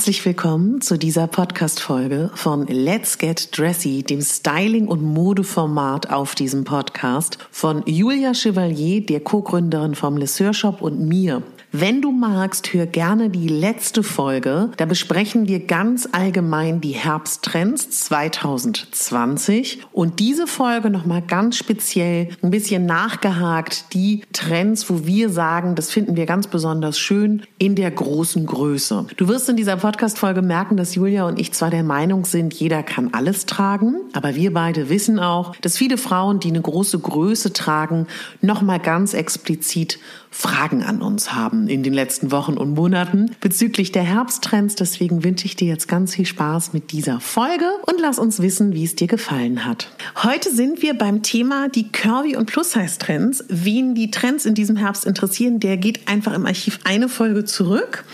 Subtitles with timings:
[0.00, 6.64] Herzlich willkommen zu dieser Podcast-Folge von Let's Get Dressy, dem Styling- und Modeformat auf diesem
[6.64, 11.42] Podcast von Julia Chevalier, der Co-Gründerin vom Lesseur Shop und mir.
[11.72, 14.70] Wenn du magst, hör gerne die letzte Folge.
[14.76, 22.50] Da besprechen wir ganz allgemein die Herbsttrends 2020 und diese Folge nochmal ganz speziell ein
[22.50, 27.92] bisschen nachgehakt, die Trends, wo wir sagen, das finden wir ganz besonders schön in der
[27.92, 29.06] großen Größe.
[29.16, 32.82] Du wirst in dieser Podcast-Folge merken, dass Julia und ich zwar der Meinung sind, jeder
[32.82, 37.52] kann alles tragen, aber wir beide wissen auch, dass viele Frauen, die eine große Größe
[37.52, 38.08] tragen,
[38.40, 40.00] nochmal ganz explizit
[40.32, 44.76] Fragen an uns haben in den letzten Wochen und Monaten bezüglich der Herbsttrends.
[44.76, 48.72] Deswegen wünsche ich dir jetzt ganz viel Spaß mit dieser Folge und lass uns wissen,
[48.72, 49.88] wie es dir gefallen hat.
[50.22, 53.46] Heute sind wir beim Thema die Curvy- und Plus-Size-Trends.
[53.48, 58.04] Wen die Trends in diesem Herbst interessieren, der geht einfach im Archiv eine Folge zurück.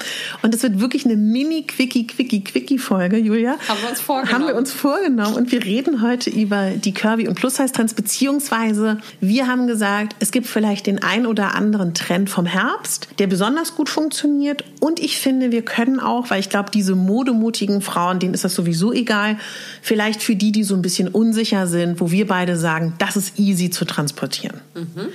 [0.41, 3.57] Und es wird wirklich eine Mini-Quickie-Quickie-Quickie-Folge, Julia.
[3.69, 4.35] Haben wir uns vorgenommen.
[4.35, 5.35] Haben wir uns vorgenommen.
[5.35, 10.47] Und wir reden heute über die Curvy- und Plus-Size-Trends, beziehungsweise wir haben gesagt, es gibt
[10.47, 14.65] vielleicht den ein oder anderen Trend, Trend vom Herbst, der besonders gut funktioniert.
[14.81, 18.55] Und ich finde, wir können auch, weil ich glaube, diese modemutigen Frauen, denen ist das
[18.55, 19.39] sowieso egal,
[19.83, 23.39] vielleicht für die, die so ein bisschen unsicher sind, wo wir beide sagen, das ist
[23.39, 24.61] easy zu transportieren.
[24.75, 25.09] Mhm.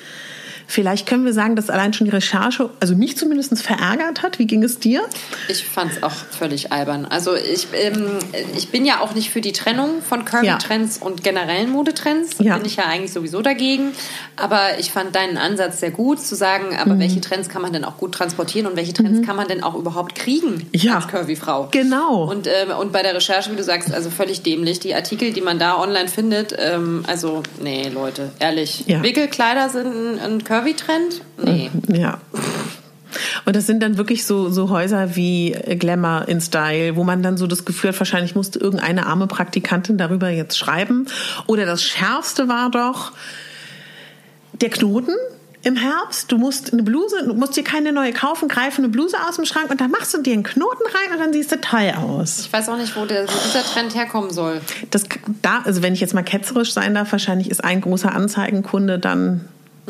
[0.72, 4.40] Vielleicht können wir sagen, dass allein schon die Recherche, also mich zumindest verärgert hat.
[4.40, 5.02] Wie ging es dir?
[5.50, 7.06] Ich fand es auch völlig albern.
[7.06, 8.20] Also ich, ähm,
[8.56, 11.06] ich bin ja auch nicht für die Trennung von Curvy-Trends ja.
[11.06, 12.38] und generellen Modetrends.
[12.40, 12.56] Ja.
[12.56, 13.92] Bin ich ja eigentlich sowieso dagegen.
[14.38, 17.00] Aber ich fand deinen Ansatz sehr gut, zu sagen, aber mhm.
[17.00, 19.26] welche Trends kann man denn auch gut transportieren und welche Trends mhm.
[19.26, 20.96] kann man denn auch überhaupt kriegen ja.
[20.96, 21.68] als Curvy-Frau?
[21.72, 22.32] Genau.
[22.32, 24.80] Und, ähm, und bei der Recherche, wie du sagst, also völlig dämlich.
[24.80, 28.86] Die Artikel, die man da online findet, ähm, also nee, Leute, ehrlich.
[28.88, 29.04] Ja.
[29.04, 31.22] Wickelkleider sind ein, ein Curvy Curvy-Trend?
[31.44, 31.72] Nee.
[31.88, 32.20] Ja.
[33.46, 37.38] Und das sind dann wirklich so, so Häuser wie Glamour in Style, wo man dann
[37.38, 41.08] so das Gefühl hat, wahrscheinlich musste irgendeine arme Praktikantin darüber jetzt schreiben.
[41.48, 43.12] Oder das Schärfste war doch
[44.54, 45.16] der Knoten
[45.64, 46.32] im Herbst.
[46.32, 49.46] Du musst eine Bluse, du musst dir keine neue kaufen, greifen eine Bluse aus dem
[49.46, 52.40] Schrank und dann machst du dir einen Knoten rein und dann siehst du toll aus.
[52.40, 54.62] Ich weiß auch nicht, wo, der, wo dieser Trend herkommen soll.
[54.90, 55.04] Das,
[55.42, 59.42] da, also wenn ich jetzt mal ketzerisch sein darf, wahrscheinlich ist ein großer Anzeigenkunde dann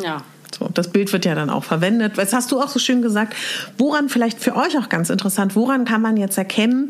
[0.02, 0.22] ja.
[0.56, 2.18] So, das Bild wird ja dann auch verwendet.
[2.18, 3.36] Was hast du auch so schön gesagt?
[3.78, 6.90] Woran vielleicht für euch auch ganz interessant, woran kann man jetzt erkennen,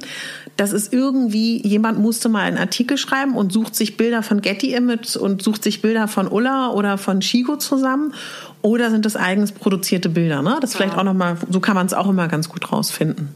[0.58, 4.74] dass es irgendwie, jemand musste mal einen Artikel schreiben und sucht sich Bilder von Getty
[4.74, 8.14] Images und sucht sich Bilder von Ulla oder von Chico zusammen?
[8.62, 10.42] Oder sind das eigens produzierte Bilder?
[10.42, 10.58] Ne?
[10.62, 11.00] Das vielleicht ja.
[11.00, 13.30] auch nochmal, so kann man es auch immer ganz gut rausfinden.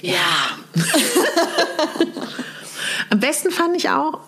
[0.00, 0.16] Ja.
[3.10, 4.20] Am besten fand ich auch,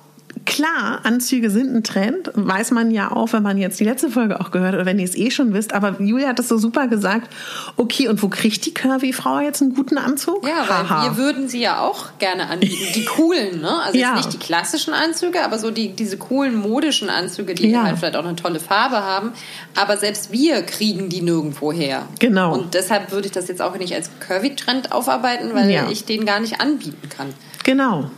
[0.54, 4.40] klar, Anzüge sind ein Trend, weiß man ja auch, wenn man jetzt die letzte Folge
[4.40, 5.72] auch gehört oder wenn ihr es eh schon wisst.
[5.72, 7.28] Aber Julia hat das so super gesagt.
[7.76, 10.46] Okay, und wo kriegt die Curvy-Frau jetzt einen guten Anzug?
[10.46, 11.04] Ja, weil Haha.
[11.04, 12.92] wir würden sie ja auch gerne anbieten.
[12.94, 13.82] Die coolen, ne?
[13.82, 14.14] Also ja.
[14.14, 17.82] jetzt nicht die klassischen Anzüge, aber so die, diese coolen modischen Anzüge, die ja.
[17.82, 19.32] halt vielleicht auch eine tolle Farbe haben.
[19.74, 22.06] Aber selbst wir kriegen die nirgendwo her.
[22.20, 22.54] Genau.
[22.54, 25.88] Und deshalb würde ich das jetzt auch nicht als Curvy-Trend aufarbeiten, weil ja.
[25.90, 27.34] ich den gar nicht anbieten kann.
[27.64, 28.10] Genau.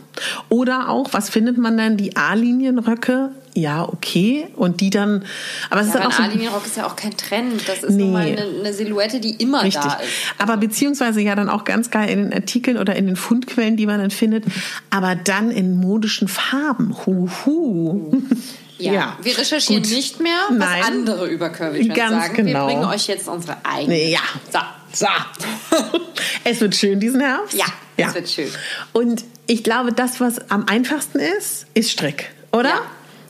[0.49, 1.97] Oder auch, was findet man denn?
[1.97, 3.31] Die A-Linienröcke?
[3.53, 4.47] Ja, okay.
[4.55, 5.23] Und die dann.
[5.69, 7.67] Aber es ja, ist dann auch so, A-Linienrock ist ja auch kein Trend.
[7.67, 8.11] Das ist nee.
[8.11, 9.83] mal eine, eine, Silhouette, die immer Richtig.
[9.83, 10.11] da ist.
[10.37, 13.87] Aber beziehungsweise ja dann auch ganz geil in den Artikeln oder in den Fundquellen, die
[13.87, 14.45] man dann findet.
[14.91, 16.95] Aber dann in modischen Farben.
[17.05, 18.21] Huhu.
[18.79, 19.17] Ja, ja.
[19.21, 19.91] wir recherchieren Gut.
[19.91, 20.83] nicht mehr, was Nein.
[20.83, 22.35] andere über Curvy Ganz sagen.
[22.35, 22.67] Genau.
[22.67, 24.09] Wir bringen euch jetzt unsere eigene.
[24.09, 24.19] Ja.
[24.51, 24.59] So.
[24.93, 25.07] So.
[26.43, 27.53] es wird schön diesen Herbst.
[27.53, 27.65] Ja,
[27.97, 28.49] ja, es wird schön.
[28.93, 32.69] Und ich glaube, das, was am einfachsten ist, ist Strick, oder?
[32.69, 32.81] Ja.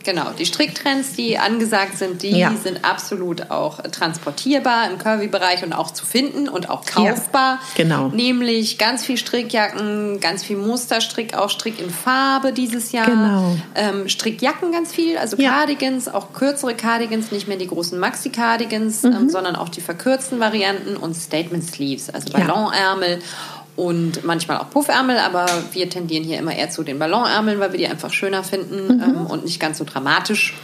[0.07, 2.53] Genau, die Stricktrends, die angesagt sind, die ja.
[2.55, 7.59] sind absolut auch transportierbar im Curvy-Bereich und auch zu finden und auch kaufbar.
[7.75, 8.07] Ja, genau.
[8.07, 13.05] Nämlich ganz viel Strickjacken, ganz viel Musterstrick, auch Strick in Farbe dieses Jahr.
[13.05, 13.57] Genau.
[13.75, 15.51] Ähm, Strickjacken ganz viel, also ja.
[15.51, 19.11] Cardigans, auch kürzere Cardigans, nicht mehr die großen Maxi-Cardigans, mhm.
[19.11, 23.19] ähm, sondern auch die verkürzten Varianten und Statement Sleeves, also Ballonärmel.
[23.19, 27.71] Ja und manchmal auch Puffärmel, aber wir tendieren hier immer eher zu den Ballonärmeln, weil
[27.71, 29.03] wir die einfach schöner finden mhm.
[29.03, 30.55] ähm, und nicht ganz so dramatisch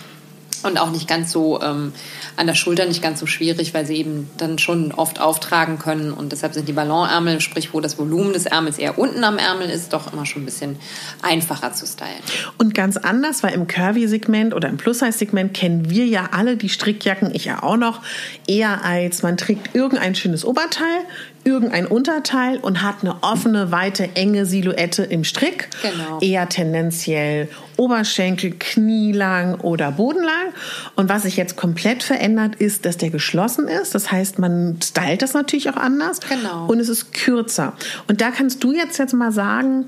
[0.63, 1.93] und auch nicht ganz so ähm,
[2.35, 6.11] an der Schulter nicht ganz so schwierig, weil sie eben dann schon oft auftragen können
[6.11, 9.69] und deshalb sind die Ballonärmel, sprich wo das Volumen des Ärmels eher unten am Ärmel
[9.69, 10.77] ist, doch immer schon ein bisschen
[11.21, 12.11] einfacher zu stylen.
[12.57, 17.33] Und ganz anders, weil im Curvy-Segment oder im Plus-Size-Segment kennen wir ja alle die Strickjacken,
[17.33, 18.01] ich ja auch noch,
[18.47, 21.05] eher als man trägt irgendein schönes Oberteil,
[21.43, 25.69] irgendein Unterteil und hat eine offene, weite, enge Silhouette im Strick.
[25.81, 26.19] Genau.
[26.19, 30.53] Eher tendenziell Oberschenkel, knielang oder bodenlang.
[30.95, 33.95] Und was sich jetzt komplett verändert, ist, dass der geschlossen ist.
[33.95, 36.19] Das heißt, man stylt das natürlich auch anders.
[36.21, 36.67] Genau.
[36.67, 37.73] Und es ist kürzer.
[38.07, 39.85] Und da kannst du jetzt jetzt mal sagen,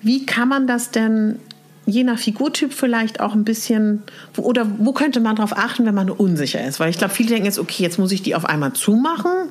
[0.00, 1.40] wie kann man das denn
[1.86, 4.02] je nach Figurtyp vielleicht auch ein bisschen,
[4.36, 6.80] oder wo könnte man darauf achten, wenn man unsicher ist?
[6.80, 9.50] Weil ich glaube, viele denken jetzt, okay, jetzt muss ich die auf einmal zumachen.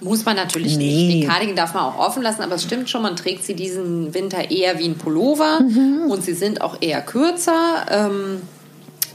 [0.00, 1.06] Muss man natürlich nee.
[1.06, 1.22] nicht.
[1.22, 4.14] Den Cardigan darf man auch offen lassen, aber es stimmt schon, man trägt sie diesen
[4.14, 6.10] Winter eher wie ein Pullover mhm.
[6.10, 7.86] und sie sind auch eher kürzer.
[7.90, 8.42] Ähm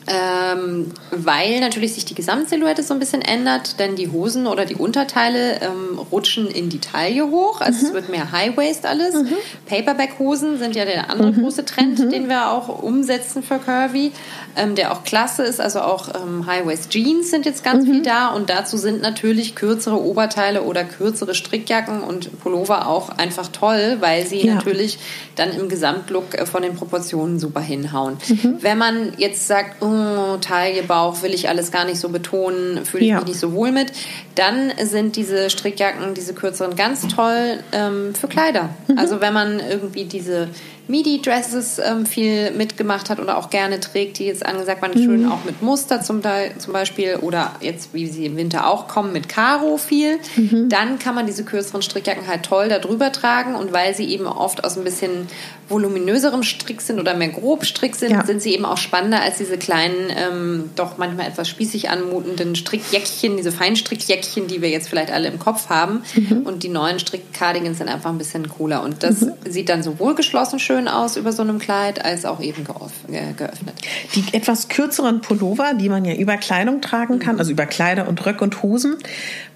[0.08, 4.76] ähm, weil natürlich sich die Gesamtsilhouette so ein bisschen ändert, denn die Hosen oder die
[4.76, 7.86] Unterteile ähm, rutschen in die Taille hoch, also mhm.
[7.88, 9.16] es wird mehr High Waist alles.
[9.16, 9.34] Mhm.
[9.66, 11.42] Paperback-Hosen sind ja der andere mhm.
[11.42, 12.10] große Trend, mhm.
[12.12, 14.12] den wir auch umsetzen für Curvy,
[14.56, 18.00] ähm, der auch klasse ist, also auch ähm, High Waist Jeans sind jetzt ganz viel
[18.00, 18.04] mhm.
[18.04, 23.98] da und dazu sind natürlich kürzere Oberteile oder kürzere Strickjacken und Pullover auch einfach toll,
[24.02, 24.56] weil sie ja.
[24.56, 25.00] natürlich
[25.36, 28.18] dann im Gesamtlook äh, von den Proportionen super hinhauen.
[28.28, 28.58] Mhm.
[28.62, 29.95] Wenn man jetzt sagt, oh,
[30.42, 33.18] Taille, Bauch will ich alles gar nicht so betonen, fühle ich ja.
[33.18, 33.92] mich nicht so wohl mit,
[34.36, 38.70] dann sind diese Strickjacken, diese kürzeren ganz toll ähm, für Kleider.
[38.88, 38.98] Mhm.
[38.98, 40.50] Also wenn man irgendwie diese
[40.88, 45.04] Midi-Dresses ähm, viel mitgemacht hat oder auch gerne trägt, die jetzt angesagt waren, mhm.
[45.04, 46.22] schön auch mit Muster zum,
[46.58, 50.70] zum Beispiel oder jetzt, wie sie im Winter auch kommen, mit Karo viel, mhm.
[50.70, 54.64] dann kann man diese kürzeren Strickjacken halt toll darüber tragen und weil sie eben oft
[54.64, 55.28] aus ein bisschen
[55.70, 58.26] voluminöserem Strick sind oder mehr Grobstrick sind, ja.
[58.26, 63.38] sind sie eben auch spannender als diese kleinen, ähm, doch manchmal etwas spießig anmutenden Strickjäckchen,
[63.38, 66.04] diese Feinstrickjäckchen, die wir jetzt vielleicht alle im Kopf haben.
[66.16, 66.44] Mhm.
[66.44, 68.84] Und die neuen Strickcardigans sind einfach ein bisschen cooler.
[68.84, 69.34] Und das mhm.
[69.48, 73.76] sieht dann sowohl geschlossen schön aus über so einem Kleid, als auch eben geöffnet.
[74.16, 77.40] Die etwas kürzeren Pullover, die man ja über Kleidung tragen kann, mhm.
[77.40, 78.96] also über Kleider und Röcke und Hosen,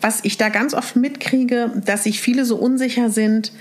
[0.01, 3.51] was ich da ganz oft mitkriege, dass sich viele so unsicher sind,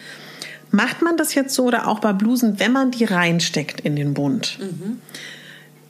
[0.71, 4.15] Macht man das jetzt so oder auch bei Blusen, wenn man die reinsteckt in den
[4.15, 4.59] Bund?
[4.61, 5.01] Mhm.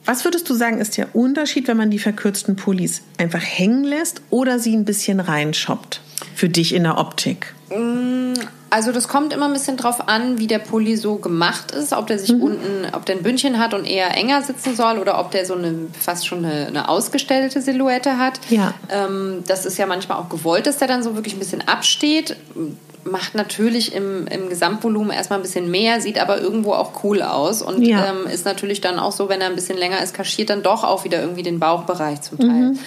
[0.09, 4.23] Was würdest du sagen, ist der Unterschied, wenn man die verkürzten Pullis einfach hängen lässt
[4.31, 6.01] oder sie ein bisschen reinschoppt
[6.33, 7.53] für dich in der Optik?
[7.69, 8.33] Mm,
[8.71, 12.07] also das kommt immer ein bisschen drauf an, wie der Pulli so gemacht ist, ob
[12.07, 12.41] der sich mhm.
[12.41, 15.53] unten, ob der ein Bündchen hat und eher enger sitzen soll oder ob der so
[15.53, 18.39] eine fast schon eine, eine ausgestellte Silhouette hat.
[18.49, 18.73] Ja.
[18.89, 22.35] Ähm, das ist ja manchmal auch gewollt, dass der dann so wirklich ein bisschen absteht
[23.03, 27.61] macht natürlich im, im Gesamtvolumen erstmal ein bisschen mehr, sieht aber irgendwo auch cool aus
[27.61, 28.07] und ja.
[28.07, 30.83] ähm, ist natürlich dann auch so, wenn er ein bisschen länger ist, kaschiert dann doch
[30.83, 32.49] auch wieder irgendwie den Bauchbereich zum Teil.
[32.49, 32.79] Mhm.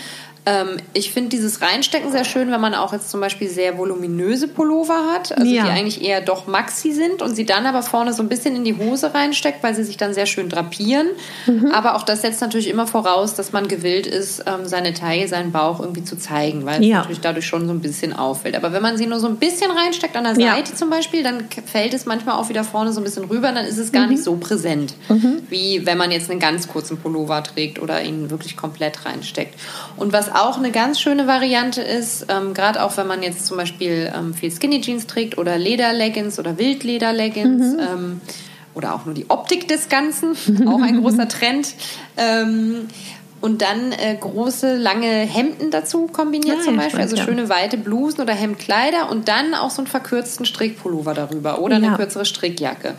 [0.45, 4.49] Ähm, ich finde dieses Reinstecken sehr schön, wenn man auch jetzt zum Beispiel sehr voluminöse
[4.49, 5.65] Pullover hat, also ja.
[5.65, 8.65] die eigentlich eher doch Maxi sind und sie dann aber vorne so ein bisschen in
[8.65, 11.07] die Hose reinsteckt, weil sie sich dann sehr schön drapieren.
[11.47, 11.71] Mhm.
[11.73, 15.53] Aber auch das setzt natürlich immer voraus, dass man gewillt ist, ähm, seine Taille, seinen
[15.53, 16.97] Bauch irgendwie zu zeigen, weil ja.
[16.97, 18.57] es natürlich dadurch schon so ein bisschen auffällt.
[18.57, 20.77] Aber wenn man sie nur so ein bisschen reinsteckt an der Seite ja.
[20.77, 23.79] zum Beispiel, dann fällt es manchmal auch wieder vorne so ein bisschen rüber, dann ist
[23.79, 24.15] es gar mhm.
[24.15, 25.43] nicht so präsent, mhm.
[25.51, 29.55] wie wenn man jetzt einen ganz kurzen Pullover trägt oder ihn wirklich komplett reinsteckt.
[29.97, 33.57] Und was auch eine ganz schöne Variante ist, ähm, gerade auch wenn man jetzt zum
[33.57, 37.75] Beispiel ähm, viel Skinny Jeans trägt oder Lederleggings oder Wildlederleggings.
[37.75, 37.81] Mhm.
[37.81, 38.21] Ähm,
[38.75, 40.35] oder auch nur die Optik des Ganzen,
[40.69, 41.75] auch ein großer Trend.
[42.17, 42.89] Ähm,
[43.43, 47.01] und dann äh, große, lange Hemden dazu kombiniert ja, zum Beispiel.
[47.01, 51.79] also schöne weite Blusen oder Hemdkleider und dann auch so einen verkürzten Strickpullover darüber oder
[51.79, 51.89] ja.
[51.89, 52.95] eine kürzere Strickjacke.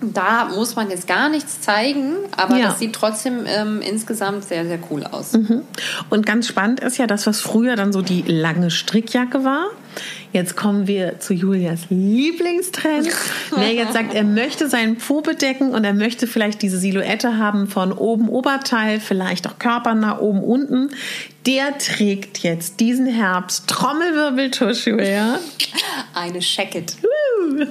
[0.00, 2.68] Da muss man jetzt gar nichts zeigen, aber ja.
[2.68, 5.32] das sieht trotzdem ähm, insgesamt sehr, sehr cool aus.
[5.32, 5.62] Mhm.
[6.08, 9.66] Und ganz spannend ist ja das, was früher dann so die lange Strickjacke war.
[10.32, 13.08] Jetzt kommen wir zu Julias Lieblingstrend.
[13.56, 17.66] Wer jetzt sagt, er möchte seinen Po bedecken und er möchte vielleicht diese Silhouette haben
[17.66, 20.90] von oben Oberteil, vielleicht auch körpernah oben unten,
[21.46, 25.38] der trägt jetzt diesen Herbst Trommelwirbeltusch, Julia.
[26.14, 26.96] Eine Shacket.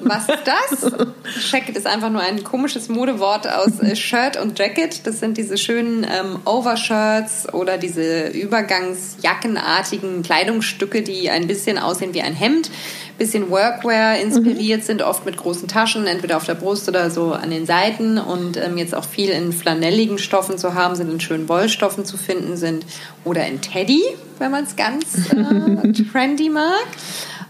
[0.02, 0.92] Was ist das?
[1.40, 5.06] Shacket ist einfach nur ein komisches Modewort aus äh, Shirt und Jacket.
[5.06, 12.22] Das sind diese schönen ähm, Overshirts oder diese übergangsjackenartigen Kleidungsstücke, die ein bisschen aussehen wie
[12.22, 12.70] ein Hemd
[13.18, 14.86] bisschen Workwear inspiriert mhm.
[14.86, 18.58] sind, oft mit großen Taschen, entweder auf der Brust oder so an den Seiten und
[18.58, 22.58] ähm, jetzt auch viel in flanelligen Stoffen zu haben sind, in schönen Wollstoffen zu finden
[22.58, 22.86] sind
[23.24, 24.04] oder in Teddy,
[24.40, 26.86] wenn man es ganz äh, trendy mag.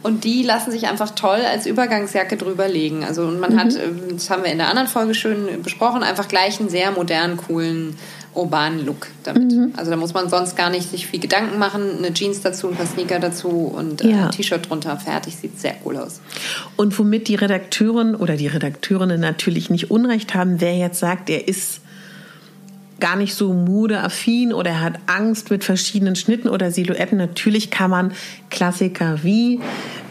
[0.07, 3.03] Und die lassen sich einfach toll als Übergangsjacke drüberlegen.
[3.03, 3.59] Also und man mhm.
[3.59, 6.91] hat, ähm, das haben wir in der anderen Folge schön besprochen, einfach gleich einen sehr
[6.91, 7.97] modernen, coolen
[8.33, 9.51] urbanen Look damit.
[9.51, 9.73] Mhm.
[9.75, 11.97] Also da muss man sonst gar nicht sich viel Gedanken machen.
[11.97, 14.95] Eine Jeans dazu, ein paar Sneaker dazu und äh, ein T-Shirt drunter.
[14.95, 16.21] Fertig, sieht sehr cool aus.
[16.77, 21.49] Und womit die Redakteurin oder die Redakteurinnen natürlich nicht Unrecht haben, wer jetzt sagt, er
[21.49, 21.81] ist
[22.99, 27.17] gar nicht so modeaffin oder er hat Angst mit verschiedenen Schnitten oder Silhouetten.
[27.17, 28.13] Natürlich kann man
[28.49, 29.59] Klassiker wie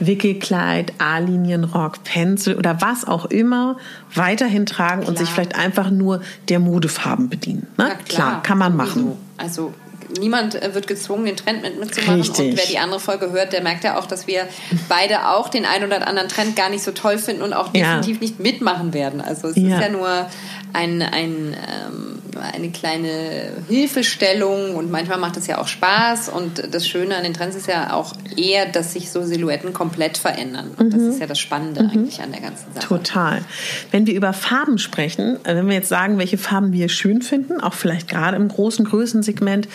[0.01, 3.77] Wickelkleid, A-Linienrock, Pencil oder was auch immer
[4.15, 5.09] weiterhin tragen klar.
[5.09, 7.67] und sich vielleicht einfach nur der Modefarben bedienen.
[7.77, 7.87] Ne?
[7.87, 7.99] klar.
[8.05, 8.43] klar.
[8.43, 9.13] kann man machen.
[9.37, 9.73] Also
[10.19, 12.21] niemand äh, wird gezwungen, den Trend mit mitzumachen.
[12.21, 12.53] Richtig.
[12.53, 14.47] Und wer die andere Folge hört, der merkt ja auch, dass wir
[14.89, 18.17] beide auch den einen oder anderen Trend gar nicht so toll finden und auch definitiv
[18.17, 18.21] ja.
[18.21, 19.21] nicht mitmachen werden.
[19.21, 19.77] Also es ja.
[19.77, 20.27] ist ja nur
[20.73, 26.29] ein, ein ähm, eine kleine Hilfestellung und manchmal macht es ja auch Spaß.
[26.29, 30.19] Und das Schöne an den Trends ist ja auch eher, dass sich so Silhouetten komplett
[30.19, 30.71] verändern.
[30.77, 30.91] Und mhm.
[30.91, 31.91] das ist ja das Spannende mhm.
[31.91, 32.87] eigentlich an der ganzen Sache.
[32.87, 33.43] Total.
[33.91, 37.61] Wenn wir über Farben sprechen, äh, wenn wir jetzt sagen, welche Farben wir schön finden,
[37.61, 39.69] auch vielleicht gerade im großen Größensegment,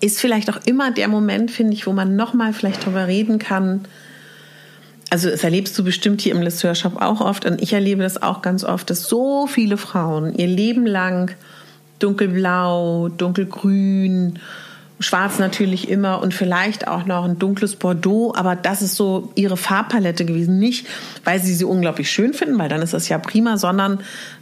[0.00, 3.86] ist vielleicht auch immer der Moment, finde ich, wo man nochmal vielleicht drüber reden kann,
[5.12, 8.22] also das erlebst du bestimmt hier im Lesseur Shop auch oft und ich erlebe das
[8.22, 11.36] auch ganz oft, dass so viele Frauen ihr Leben lang
[12.02, 14.38] dunkelblau, dunkelgrün,
[15.00, 19.56] schwarz natürlich immer und vielleicht auch noch ein dunkles Bordeaux, aber das ist so ihre
[19.56, 20.58] Farbpalette gewesen.
[20.58, 20.86] Nicht,
[21.24, 24.00] weil sie sie unglaublich schön finden, weil dann ist das ja prima, sondern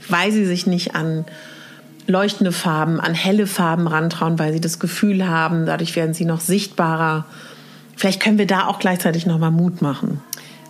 [0.09, 1.25] weil sie sich nicht an
[2.07, 6.41] leuchtende Farben, an helle Farben rantrauen, weil sie das Gefühl haben, dadurch werden sie noch
[6.41, 7.25] sichtbarer.
[7.97, 10.21] Vielleicht können wir da auch gleichzeitig nochmal Mut machen.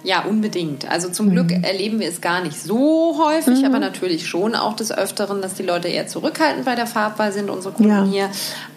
[0.02, 0.90] Ja, unbedingt.
[0.90, 1.30] Also zum mhm.
[1.32, 3.64] Glück erleben wir es gar nicht so häufig, mhm.
[3.66, 7.50] aber natürlich schon auch des Öfteren, dass die Leute eher zurückhaltend bei der Farbwahl sind,
[7.50, 8.04] unsere Kunden ja.
[8.04, 8.30] hier.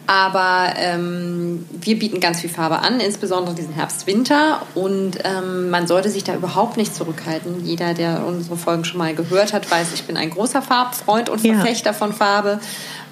[0.06, 4.62] Aber ähm, wir bieten ganz viel Farbe an, insbesondere diesen Herbst-Winter.
[4.76, 7.66] Und ähm, man sollte sich da überhaupt nicht zurückhalten.
[7.66, 11.40] Jeder, der unsere Folgen schon mal gehört hat, weiß, ich bin ein großer Farbfreund und
[11.40, 11.94] Verfechter ja.
[11.94, 12.60] von Farbe.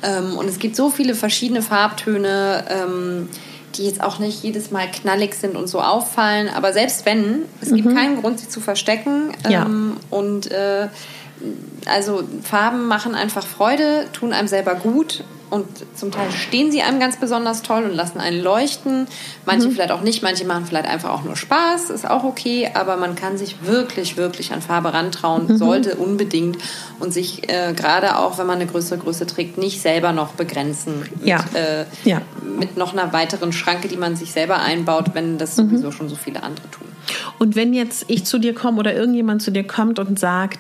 [0.03, 2.65] Ähm, und es gibt so viele verschiedene Farbtöne.
[3.75, 6.49] Die jetzt auch nicht jedes Mal knallig sind und so auffallen.
[6.49, 7.75] Aber selbst wenn, es mhm.
[7.77, 9.31] gibt keinen Grund, sie zu verstecken.
[9.49, 9.65] Ja.
[9.65, 10.87] Ähm, und äh,
[11.85, 17.01] also Farben machen einfach Freude, tun einem selber gut und zum Teil stehen sie einem
[17.01, 19.05] ganz besonders toll und lassen einen leuchten.
[19.45, 19.73] Manche mhm.
[19.73, 23.15] vielleicht auch nicht, manche machen vielleicht einfach auch nur Spaß, ist auch okay, aber man
[23.15, 25.57] kann sich wirklich, wirklich an Farbe rantrauen, mhm.
[25.57, 26.57] sollte unbedingt
[26.99, 31.01] und sich äh, gerade auch, wenn man eine größere Größe trägt, nicht selber noch begrenzen
[31.01, 31.43] mit, ja.
[31.53, 32.21] Äh, ja.
[32.57, 35.69] mit noch einer weiteren Schranke, die man sich selber einbaut, wenn das mhm.
[35.69, 36.87] sowieso schon so viele andere tun.
[37.39, 40.59] Und wenn jetzt ich zu dir komme oder irgendjemand zu dir kommt und sagt,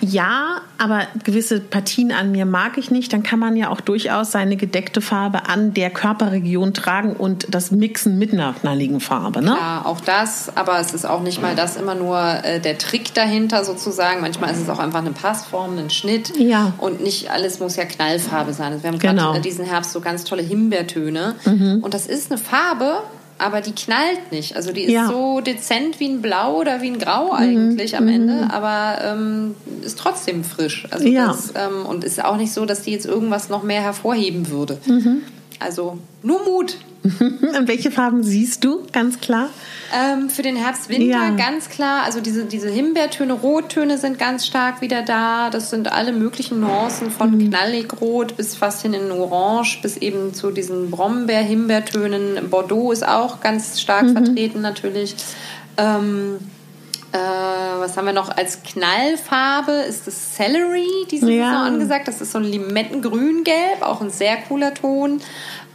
[0.00, 4.32] ja, aber gewisse Partien an mir mag ich nicht, dann kann man ja auch durchaus
[4.32, 9.42] seine gedeckte Farbe an der Körperregion tragen und das mixen mit einer knalligen Farbe.
[9.42, 9.56] Ne?
[9.58, 13.12] Ja, auch das, aber es ist auch nicht mal das immer nur äh, der Trick
[13.14, 14.22] dahinter sozusagen.
[14.22, 16.72] Manchmal ist es auch einfach eine Passform, ein Schnitt ja.
[16.78, 18.72] und nicht alles muss ja Knallfarbe sein.
[18.72, 19.32] Also wir haben genau.
[19.32, 21.80] gerade diesen Herbst so ganz tolle Himbeertöne mhm.
[21.82, 23.02] und das ist eine Farbe,
[23.40, 24.56] aber die knallt nicht.
[24.56, 25.08] Also die ist ja.
[25.08, 27.32] so dezent wie ein Blau oder wie ein Grau mhm.
[27.32, 27.98] eigentlich mhm.
[27.98, 30.86] am Ende, aber ähm, ist trotzdem frisch.
[30.90, 31.28] Also ja.
[31.28, 34.78] das, ähm, und ist auch nicht so, dass die jetzt irgendwas noch mehr hervorheben würde.
[34.86, 35.22] Mhm.
[35.58, 36.76] Also nur Mut.
[37.02, 39.48] Und welche Farben siehst du, ganz klar?
[39.94, 41.30] Ähm, für den Herbst-Winter ja.
[41.30, 42.04] ganz klar.
[42.04, 45.48] Also diese, diese Himbeertöne, Rottöne sind ganz stark wieder da.
[45.48, 47.48] Das sind alle möglichen Nuancen von mhm.
[47.48, 52.50] knallig rot bis fast hin in Orange bis eben zu diesen Brombeer-Himbeertönen.
[52.50, 54.12] Bordeaux ist auch ganz stark mhm.
[54.12, 55.16] vertreten natürlich.
[55.78, 56.38] Ähm,
[57.12, 59.72] äh, was haben wir noch als Knallfarbe?
[59.72, 61.46] Ist das Celery, diese ja.
[61.46, 62.08] Saison angesagt.
[62.08, 65.20] Das ist so ein Limettengrün-Gelb, auch ein sehr cooler Ton.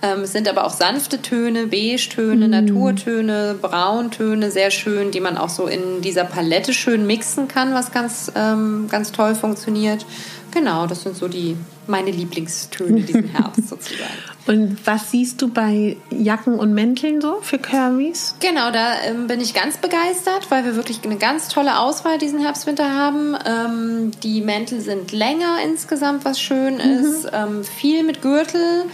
[0.01, 2.51] Ähm, es sind aber auch sanfte Töne, Beige-Töne, mm.
[2.51, 7.91] Naturtöne, Brauntöne, sehr schön, die man auch so in dieser Palette schön mixen kann, was
[7.91, 10.05] ganz, ähm, ganz toll funktioniert.
[10.55, 14.13] Genau, das sind so die meine Lieblingstöne diesen Herbst sozusagen.
[14.47, 18.35] Und was siehst du bei Jacken und Mänteln so für Currys?
[18.39, 22.39] Genau, da ähm, bin ich ganz begeistert, weil wir wirklich eine ganz tolle Auswahl diesen
[22.39, 23.35] Herbst-Winter haben.
[23.45, 26.79] Ähm, die Mäntel sind länger insgesamt, was schön mhm.
[26.79, 27.27] ist.
[27.33, 28.85] Ähm, viel mit Gürtel.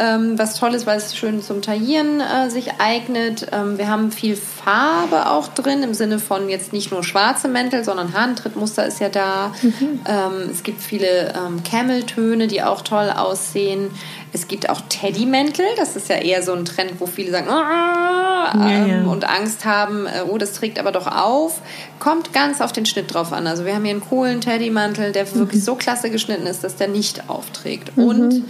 [0.00, 3.48] Ähm, was toll ist, weil es schön zum Taillieren äh, sich eignet.
[3.52, 7.84] Ähm, wir haben viel Farbe auch drin, im Sinne von jetzt nicht nur schwarze Mäntel,
[7.84, 9.52] sondern Handtrittmuster ist ja da.
[9.60, 10.00] Mhm.
[10.08, 13.90] Ähm, es gibt viele ähm, Camel-Töne, die auch toll aussehen.
[14.32, 18.52] Es gibt auch Teddymäntel, das ist ja eher so ein Trend, wo viele sagen ah,
[18.54, 18.86] ja, ja.
[18.86, 21.60] Ähm, und Angst haben, äh, oh, das trägt aber doch auf.
[21.98, 23.46] Kommt ganz auf den Schnitt drauf an.
[23.46, 25.34] Also wir haben hier einen coolen Teddymantel, der mhm.
[25.34, 27.96] wirklich so klasse geschnitten ist, dass der nicht aufträgt.
[27.96, 28.04] Mhm.
[28.04, 28.44] Und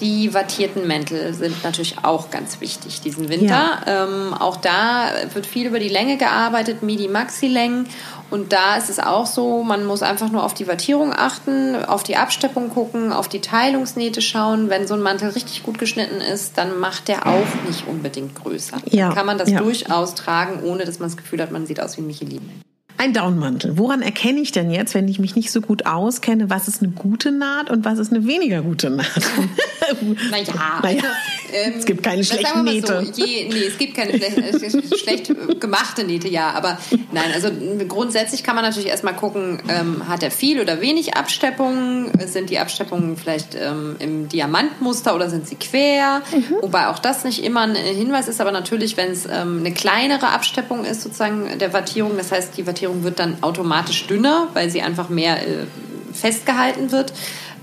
[0.00, 3.80] die wattierten Mäntel sind natürlich auch ganz wichtig diesen Winter.
[3.86, 4.04] Ja.
[4.04, 7.86] Ähm, auch da wird viel über die Länge gearbeitet, Midi-Maxi-Längen.
[8.30, 12.02] Und da ist es auch so, man muss einfach nur auf die Wattierung achten, auf
[12.02, 14.68] die Absteppung gucken, auf die Teilungsnähte schauen.
[14.68, 18.76] Wenn so ein Mantel richtig gut geschnitten ist, dann macht der auch nicht unbedingt größer.
[18.90, 19.06] Ja.
[19.06, 19.60] Dann kann man das ja.
[19.60, 22.62] durchaus tragen, ohne dass man das Gefühl hat, man sieht aus wie Michelin.
[22.98, 23.78] Ein Downmantel.
[23.78, 26.90] Woran erkenne ich denn jetzt, wenn ich mich nicht so gut auskenne, was ist eine
[26.90, 29.06] gute Naht und was ist eine weniger gute Naht?
[30.30, 31.06] naja, naja also,
[31.52, 33.04] ähm, es gibt keine schlechten Nähte.
[33.12, 36.50] So, je, nee, es gibt keine schlecht, schlecht gemachte Nähte, ja.
[36.50, 36.78] Aber
[37.12, 37.48] nein, also
[37.88, 42.10] grundsätzlich kann man natürlich erstmal gucken, ähm, hat er viel oder wenig Absteppungen?
[42.26, 46.22] Sind die Absteppungen vielleicht ähm, im Diamantmuster oder sind sie quer?
[46.32, 46.56] Mhm.
[46.62, 50.28] Wobei auch das nicht immer ein Hinweis ist, aber natürlich, wenn es ähm, eine kleinere
[50.28, 54.82] Absteppung ist, sozusagen der Wattierung, das heißt, die Wattierung wird dann automatisch dünner, weil sie
[54.82, 55.66] einfach mehr äh,
[56.12, 57.12] festgehalten wird.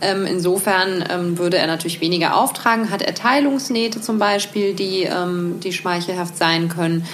[0.02, 5.60] Ähm, insofern ähm, würde er natürlich weniger auftragen, hat er Teilungsnähte zum Beispiel, die, ähm,
[5.64, 7.06] die schmeichelhaft sein können.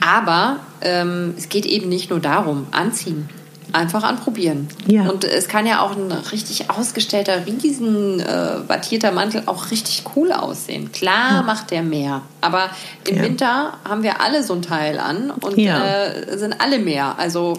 [0.00, 3.28] Aber ähm, es geht eben nicht nur darum, anziehen.
[3.72, 4.68] Einfach anprobieren.
[4.86, 5.08] Ja.
[5.08, 10.32] Und es kann ja auch ein richtig ausgestellter, riesen äh, wattierter Mantel auch richtig cool
[10.32, 10.90] aussehen.
[10.90, 11.42] Klar ja.
[11.42, 12.22] macht der mehr.
[12.40, 12.70] Aber
[13.06, 13.22] im ja.
[13.22, 17.14] Winter haben wir alle so ein Teil an und äh, sind alle mehr.
[17.18, 17.56] Also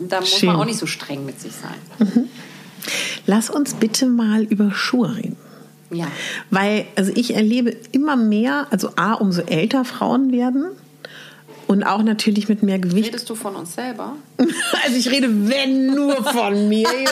[0.00, 0.50] da muss Schön.
[0.50, 2.08] man auch nicht so streng mit sich sein.
[2.08, 2.28] Mhm.
[3.26, 5.36] Lass uns bitte mal über Schuhe reden.
[5.90, 6.06] Ja.
[6.50, 10.66] Weil, also ich erlebe immer mehr, also A, umso älter Frauen werden,
[11.68, 13.08] und auch natürlich mit mehr Gewicht.
[13.08, 14.16] Redest du von uns selber?
[14.84, 17.08] also ich rede, wenn nur von mir, Julia.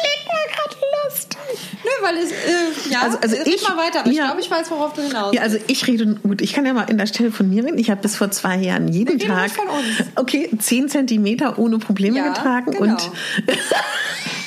[0.00, 1.58] Blick war gerade lustig.
[1.84, 4.50] Nö, weil es, äh, ja, also, also ich, mal weiter, aber ja, ich glaube, ich
[4.50, 7.06] weiß, worauf du hinaus Ja, also ich rede, gut, ich kann ja mal in der
[7.06, 7.78] Stelle von mir reden.
[7.78, 9.52] Ich habe bis vor zwei Jahren jeden Tag,
[10.16, 12.92] okay, zehn Zentimeter ohne Probleme ja, getragen genau.
[12.92, 13.00] und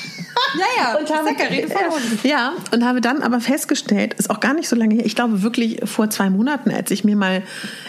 [0.57, 2.23] Ja, ja, und habe, uns.
[2.23, 5.41] Ja, und habe dann aber festgestellt, ist auch gar nicht so lange her, ich glaube
[5.41, 7.43] wirklich vor zwei Monaten, als ich mir mal,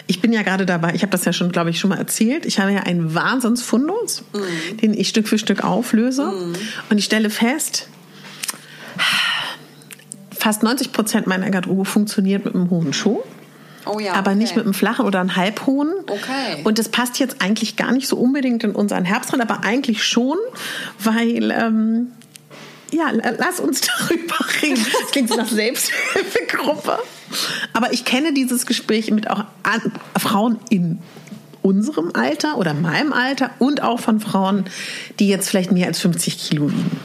[0.07, 2.45] ich bin ja gerade dabei, ich habe das ja schon, glaube ich, schon mal erzählt,
[2.45, 4.77] ich habe ja einen Wahnsinnsfundus, mhm.
[4.77, 6.53] den ich Stück für Stück auflöse mhm.
[6.89, 7.87] und ich stelle fest,
[10.37, 13.21] fast 90 Prozent meiner Garderobe funktioniert mit einem hohen Schuh.
[13.85, 14.39] Oh ja, aber okay.
[14.39, 15.91] nicht mit einem flachen oder einem halbhohen.
[16.07, 16.61] Okay.
[16.63, 20.37] Und das passt jetzt eigentlich gar nicht so unbedingt in unseren Herbstrand, aber eigentlich schon,
[20.99, 22.11] weil ähm,
[22.95, 24.85] ja, lass uns darüber reden.
[25.01, 26.99] Das klingt so nach Selbsthilfegruppe.
[27.73, 29.43] Aber ich kenne dieses Gespräch mit auch
[30.17, 30.99] Frauen in
[31.61, 34.65] unserem Alter oder meinem Alter und auch von Frauen,
[35.19, 36.99] die jetzt vielleicht mehr als 50 Kilo wiegen.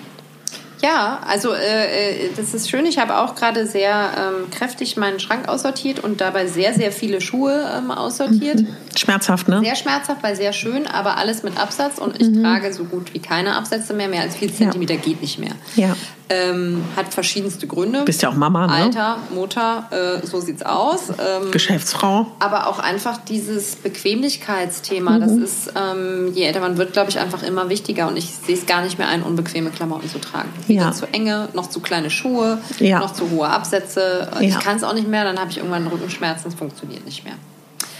[0.83, 2.87] Ja, also äh, äh, das ist schön.
[2.87, 7.21] Ich habe auch gerade sehr ähm, kräftig meinen Schrank aussortiert und dabei sehr, sehr viele
[7.21, 8.61] Schuhe ähm, aussortiert.
[8.61, 8.77] Mhm.
[8.97, 9.61] Schmerzhaft, ne?
[9.61, 12.43] Sehr schmerzhaft, weil sehr schön, aber alles mit Absatz und ich mhm.
[12.43, 14.09] trage so gut wie keine Absätze mehr.
[14.09, 15.01] Mehr als vier Zentimeter ja.
[15.01, 15.53] geht nicht mehr.
[15.77, 15.97] Ja.
[16.33, 18.05] Ähm, hat verschiedenste Gründe.
[18.05, 18.73] Bist ja auch Mama, ne?
[18.73, 19.88] Alter, Mutter,
[20.23, 21.09] äh, so sieht's aus.
[21.11, 22.29] Ähm, Geschäftsfrau.
[22.38, 25.11] Aber auch einfach dieses Bequemlichkeitsthema.
[25.11, 25.21] Mhm.
[25.21, 28.07] Das ist, ähm, je älter man wird, glaube ich, einfach immer wichtiger.
[28.07, 30.51] Und ich sehe es gar nicht mehr ein, unbequeme Klamotten zu tragen.
[30.69, 30.93] Wieder ja.
[30.93, 33.01] zu enge, noch zu kleine Schuhe, ja.
[33.01, 34.29] noch zu hohe Absätze.
[34.35, 34.40] Ja.
[34.40, 37.35] Ich kann es auch nicht mehr, dann habe ich irgendwann Rückenschmerzen, es funktioniert nicht mehr.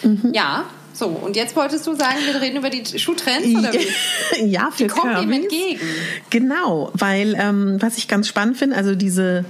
[0.03, 0.31] Mhm.
[0.33, 0.64] Ja,
[1.00, 4.44] so, und jetzt wolltest du sagen, wir reden über die Schuhtrends oder wie?
[4.46, 5.80] ja, für Die kommen ihm entgegen.
[6.28, 9.44] Genau, weil ähm, was ich ganz spannend finde, also diese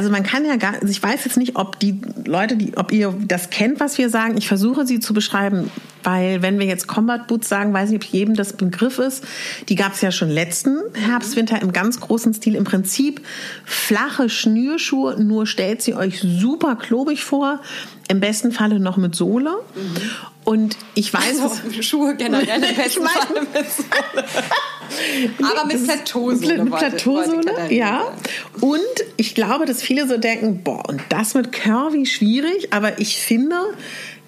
[0.00, 2.90] also man kann ja gar, also ich weiß jetzt nicht, ob die Leute, die, ob
[2.90, 4.38] ihr das kennt, was wir sagen.
[4.38, 5.70] Ich versuche sie zu beschreiben,
[6.02, 9.24] weil wenn wir jetzt Combat Boots sagen, weiß nicht, ob jedem das Begriff ist.
[9.68, 12.54] Die gab es ja schon letzten Herbst, Winter im ganz großen Stil.
[12.54, 13.20] Im Prinzip
[13.66, 17.60] flache Schnürschuhe, nur stellt sie euch super klobig vor.
[18.08, 19.50] Im besten Falle noch mit Sohle.
[19.74, 20.10] Mhm.
[20.44, 24.24] Und ich weiß, also, Schuhe generell im besten Falle mit Sohle.
[25.38, 26.64] Aber mit Plateausohle.
[26.64, 28.12] Mit Plateausohle, ja.
[28.60, 28.80] Und
[29.16, 33.56] ich glaube, dass viele so denken, boah, und das mit Curvy schwierig, aber ich finde,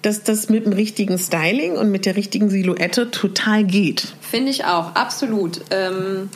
[0.01, 4.13] dass das mit dem richtigen Styling und mit der richtigen Silhouette total geht.
[4.21, 5.61] Finde ich auch, absolut.
[5.71, 6.29] Ähm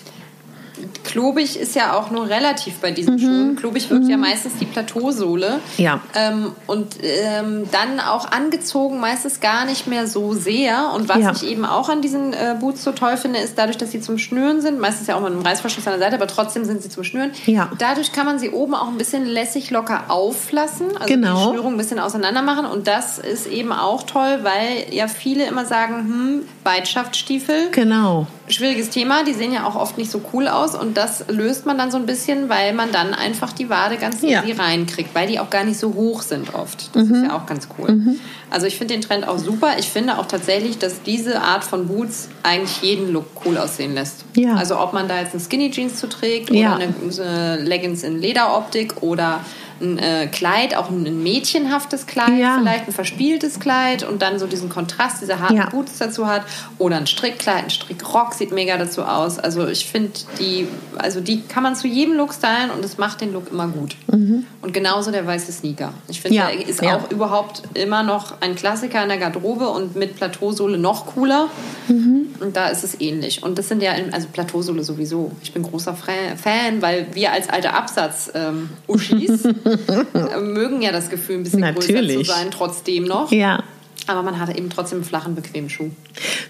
[1.03, 3.19] klobig ist ja auch nur relativ bei diesen mhm.
[3.19, 3.55] Schuhen.
[3.55, 4.09] Klobig wirkt mhm.
[4.09, 5.59] ja meistens die Plateausohle.
[5.77, 6.01] Ja.
[6.15, 10.91] Ähm, und ähm, dann auch angezogen meistens gar nicht mehr so sehr.
[10.95, 11.31] Und was ja.
[11.31, 14.17] ich eben auch an diesen äh, Boots so toll finde, ist dadurch, dass sie zum
[14.17, 16.89] Schnüren sind, meistens ja auch mit einem Reißverschluss an der Seite, aber trotzdem sind sie
[16.89, 17.31] zum Schnüren.
[17.45, 17.71] Ja.
[17.77, 21.37] Dadurch kann man sie oben auch ein bisschen lässig locker auflassen, also genau.
[21.37, 22.65] die Schnürung ein bisschen auseinander machen.
[22.65, 27.69] Und das ist eben auch toll, weil ja viele immer sagen, hm, Beidschaftsstiefel.
[27.71, 28.27] Genau.
[28.49, 31.77] Schwieriges Thema, die sehen ja auch oft nicht so cool aus und das löst man
[31.77, 34.41] dann so ein bisschen, weil man dann einfach die Wade ganz ja.
[34.41, 36.95] easy reinkriegt, weil die auch gar nicht so hoch sind oft.
[36.95, 37.15] Das mhm.
[37.15, 37.91] ist ja auch ganz cool.
[37.91, 38.19] Mhm.
[38.49, 39.77] Also ich finde den Trend auch super.
[39.77, 44.23] Ich finde auch tatsächlich, dass diese Art von Boots eigentlich jeden Look cool aussehen lässt.
[44.35, 44.55] Ja.
[44.55, 46.75] Also ob man da jetzt ein Skinny Jeans zu trägt oder ja.
[46.75, 49.41] eine, eine Leggings in Lederoptik oder
[49.81, 52.57] ein äh, Kleid, auch ein mädchenhaftes Kleid, ja.
[52.59, 55.69] vielleicht ein verspieltes Kleid und dann so diesen Kontrast, diese harten ja.
[55.69, 56.43] Boots dazu hat.
[56.77, 59.39] Oder ein Strickkleid, ein Strickrock sieht mega dazu aus.
[59.39, 63.21] Also ich finde, die, also die kann man zu jedem Look stylen und es macht
[63.21, 63.95] den Look immer gut.
[64.11, 64.45] Mhm.
[64.61, 65.93] Und genauso der weiße Sneaker.
[66.07, 66.47] Ich finde, ja.
[66.47, 71.07] der ist auch überhaupt immer noch ein Klassiker in der Garderobe und mit Plateausohle noch
[71.07, 71.47] cooler.
[71.87, 72.27] Mhm.
[72.39, 73.43] Und da ist es ähnlich.
[73.43, 75.31] Und das sind ja, also Plateausohle sowieso.
[75.41, 79.55] Ich bin großer Fan, weil wir als alte Absatz-Uschis ähm,
[80.41, 82.15] mögen ja das Gefühl, ein bisschen Natürlich.
[82.15, 83.31] größer zu sein, trotzdem noch.
[83.31, 83.63] Ja.
[84.07, 85.91] Aber man hat eben trotzdem einen flachen, bequemen Schuh.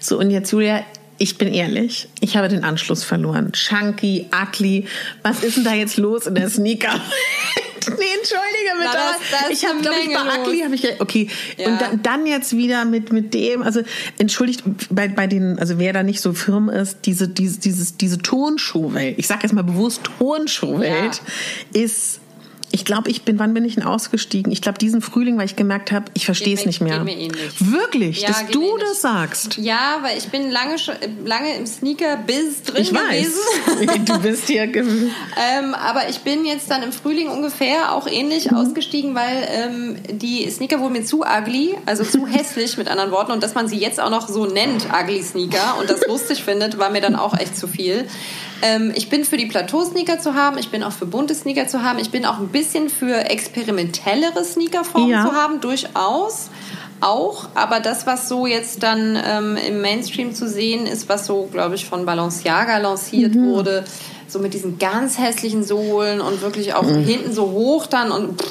[0.00, 0.84] So, und jetzt, Julia,
[1.18, 3.52] ich bin ehrlich, ich habe den Anschluss verloren.
[3.52, 4.86] Chunky, ugly,
[5.22, 6.94] was ist denn da jetzt los in der Sneaker?
[7.88, 8.90] nee, entschuldige bitte.
[8.92, 11.28] Na, das, das ich habe, glaube ich, bei Ugly habe ich okay.
[11.56, 11.68] Ja.
[11.68, 13.82] Und da, dann jetzt wieder mit mit dem, also
[14.18, 18.18] entschuldigt bei bei den, also wer da nicht so firm ist, diese diese dieses diese
[18.18, 19.18] Tonschuhwelt.
[19.18, 21.20] Ich sage jetzt mal bewusst Tonschuhwelt
[21.74, 21.82] ja.
[21.82, 22.20] ist
[22.70, 24.52] ich glaube, ich bin, wann bin ich denn ausgestiegen?
[24.52, 27.04] Ich glaube, diesen Frühling, weil ich gemerkt habe, ich verstehe es nicht mehr.
[27.04, 29.56] Wirklich, ja, dass du das sagst.
[29.56, 30.76] Ja, weil ich bin lange,
[31.24, 33.40] lange im Sneaker-Biz drin ich weiß.
[34.04, 34.64] du bist hier.
[34.64, 38.58] ähm, aber ich bin jetzt dann im Frühling ungefähr auch ähnlich mhm.
[38.58, 43.32] ausgestiegen, weil ähm, die Sneaker wurden mir zu ugly, also zu hässlich mit anderen Worten.
[43.32, 46.78] Und dass man sie jetzt auch noch so nennt, ugly Sneaker, und das lustig findet,
[46.78, 48.06] war mir dann auch echt zu viel.
[48.62, 51.82] Ähm, ich bin für die Plateau-Sneaker zu haben, ich bin auch für bunte Sneaker zu
[51.82, 55.24] haben, ich bin auch ein bisschen für experimentellere Sneakerformen ja.
[55.24, 56.50] zu haben, durchaus
[57.00, 57.48] auch.
[57.54, 61.76] Aber das, was so jetzt dann ähm, im Mainstream zu sehen ist, was so, glaube
[61.76, 63.46] ich, von Balenciaga lanciert mhm.
[63.46, 63.84] wurde,
[64.26, 67.04] so mit diesen ganz hässlichen Sohlen und wirklich auch mhm.
[67.04, 68.42] hinten so hoch dann und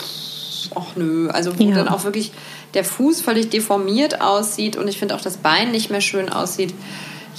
[0.75, 1.75] ach nö, also wo ja.
[1.75, 2.31] dann auch wirklich
[2.73, 6.73] der Fuß völlig deformiert aussieht und ich finde auch das Bein nicht mehr schön aussieht.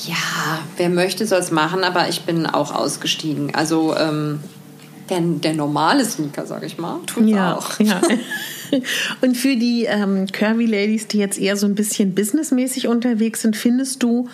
[0.07, 3.55] Ja, wer möchte, soll es machen, aber ich bin auch ausgestiegen.
[3.55, 4.41] Also ähm,
[5.11, 7.71] der, der normale Sneaker, sag ich mal, tut ja, auch.
[7.81, 8.01] Ja.
[9.23, 13.57] Und für die ähm, Curvy Ladies, die jetzt eher so ein bisschen businessmäßig unterwegs sind,
[13.57, 14.29] findest du,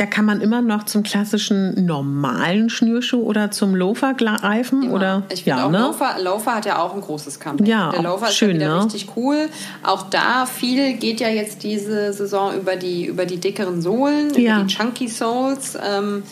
[0.00, 4.90] da kann man immer noch zum klassischen normalen Schnürschuh oder zum Loafer greifen?
[4.90, 5.24] Oder?
[5.30, 5.78] Ich finde ja, auch ne?
[5.78, 7.68] Loafer, Loafer hat ja auch ein großes Comeback.
[7.68, 8.84] Ja, Der Loafer schön, ist ja wieder ne?
[8.86, 9.50] richtig cool.
[9.82, 14.56] Auch da viel geht ja jetzt diese Saison über die, über die dickeren Sohlen, ja.
[14.56, 15.76] über die Chunky Soles.
[15.76, 16.22] Ähm,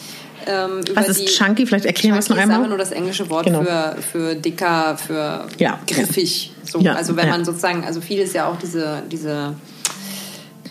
[0.47, 1.67] ähm, Was ist Chunky?
[1.67, 2.49] Vielleicht erklären wir es noch einmal.
[2.49, 3.65] ist einfach nur das englische Wort genau.
[3.65, 5.79] für, für dicker, für ja.
[5.87, 6.53] griffig.
[6.65, 6.95] So, ja.
[6.95, 9.55] Also wenn man sozusagen, also viel ist ja auch diese, diese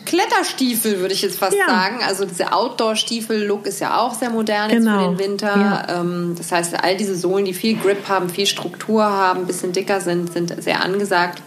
[0.07, 1.67] Kletterstiefel, würde ich jetzt fast ja.
[1.67, 1.97] sagen.
[2.01, 4.91] Also dieser Outdoor-Stiefel-Look ist ja auch sehr modern genau.
[4.91, 5.47] jetzt für den Winter.
[5.47, 5.99] Ja.
[5.99, 9.73] Ähm, das heißt, all diese Sohlen, die viel Grip haben, viel Struktur haben, ein bisschen
[9.73, 11.41] dicker sind, sind sehr angesagt.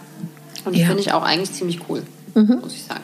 [0.63, 0.85] Und ja.
[0.85, 2.03] finde ich auch eigentlich ziemlich cool,
[2.35, 2.59] mhm.
[2.61, 3.01] muss ich sagen.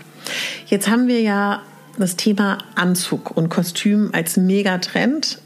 [0.68, 1.64] Jetzt haben wir ja
[1.98, 5.40] das Thema Anzug und Kostüm als Megatrend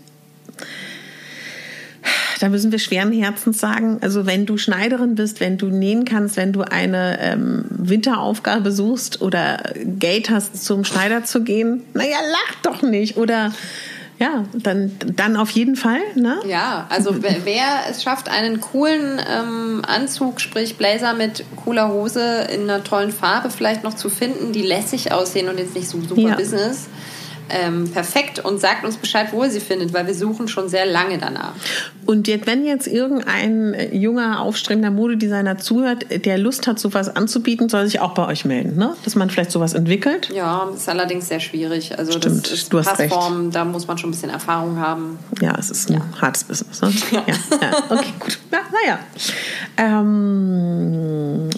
[2.41, 6.37] da müssen wir schweren Herzens sagen, also wenn du Schneiderin bist, wenn du nähen kannst,
[6.37, 12.55] wenn du eine ähm, Winteraufgabe suchst oder Geld hast, zum Schneider zu gehen, naja, lach
[12.63, 13.17] doch nicht.
[13.17, 13.51] Oder
[14.17, 15.99] ja, dann, dann auf jeden Fall.
[16.15, 16.39] Ne?
[16.47, 22.47] Ja, also wer, wer es schafft, einen coolen ähm, Anzug, sprich Blazer mit cooler Hose
[22.51, 26.01] in einer tollen Farbe vielleicht noch zu finden, die lässig aussehen und jetzt nicht so
[26.01, 26.35] super ja.
[26.35, 26.87] Business,
[27.51, 30.85] ähm, perfekt und sagt uns Bescheid, wo ihr sie findet, weil wir suchen schon sehr
[30.85, 31.53] lange danach.
[32.05, 37.85] Und jetzt, wenn jetzt irgendein junger, aufstrebender Modedesigner zuhört, der Lust hat, sowas anzubieten, soll
[37.85, 38.95] sich auch bei euch melden, ne?
[39.03, 40.29] dass man vielleicht sowas entwickelt?
[40.33, 41.97] Ja, ist allerdings sehr schwierig.
[41.97, 43.55] Also Stimmt, das ist du hast Passform, recht.
[43.55, 45.19] da muss man schon ein bisschen Erfahrung haben.
[45.41, 46.21] Ja, es ist ein ja.
[46.21, 46.81] hartes Business.
[46.81, 46.91] Ne?
[47.11, 47.23] Ja.
[47.27, 47.33] ja.
[47.61, 47.83] ja.
[47.89, 48.39] Okay, gut.
[48.51, 48.99] Ja, naja.
[49.77, 51.49] Ähm,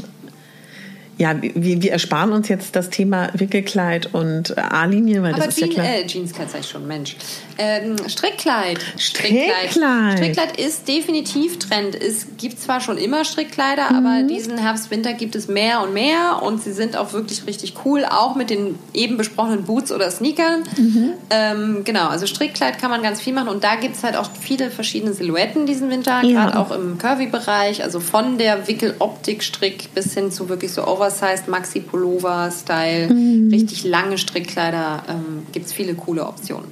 [1.18, 5.70] Ja, wir, wir ersparen uns jetzt das Thema Wickelkleid und A-Linie, weil Aber das Jean,
[5.70, 5.96] ist ja klar.
[5.96, 7.16] Äh, Jeanskleid sag ich schon, Mensch.
[7.60, 8.80] Ähm, Strickkleid.
[8.98, 10.14] Strickkleid.
[10.18, 11.94] Strickkleid ist definitiv Trend.
[11.96, 13.96] Es gibt zwar schon immer Strickkleider, Mhm.
[14.06, 17.76] aber diesen Herbst, Winter gibt es mehr und mehr und sie sind auch wirklich richtig
[17.86, 20.64] cool, auch mit den eben besprochenen Boots oder Sneakern.
[20.78, 21.10] Mhm.
[21.30, 24.30] Ähm, genau, also Strickkleid kann man ganz viel machen und da gibt es halt auch
[24.42, 26.46] viele verschiedene Silhouetten diesen Winter, Ja.
[26.46, 30.82] gerade auch im Curvy-Bereich, also von der Wickel-Optik-Strick bis hin zu wirklich so
[31.14, 33.50] Oversized Maxi-Pullover-Style, Mhm.
[33.52, 36.66] richtig lange Strickkleider, ähm, gibt es viele coole Optionen.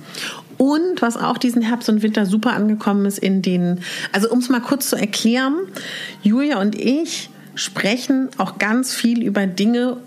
[0.57, 4.49] Und was auch diesen Herbst und Winter super angekommen ist in den, also um es
[4.49, 5.55] mal kurz zu erklären,
[6.21, 9.97] Julia und ich sprechen auch ganz viel über Dinge,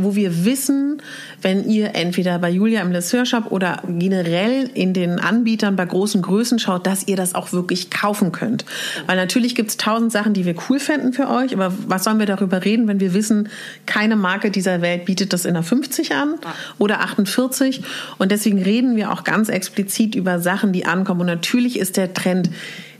[0.00, 1.02] wo wir wissen,
[1.42, 2.94] wenn ihr entweder bei Julia im
[3.26, 7.90] Shop oder generell in den Anbietern bei großen Größen schaut, dass ihr das auch wirklich
[7.90, 8.64] kaufen könnt.
[9.06, 12.18] Weil natürlich gibt es tausend Sachen, die wir cool fänden für euch, aber was sollen
[12.18, 13.48] wir darüber reden, wenn wir wissen,
[13.86, 16.34] keine Marke dieser Welt bietet das in der 50 an
[16.78, 17.82] oder 48
[18.18, 21.22] und deswegen reden wir auch ganz explizit über Sachen, die ankommen.
[21.22, 22.50] Und natürlich ist der Trend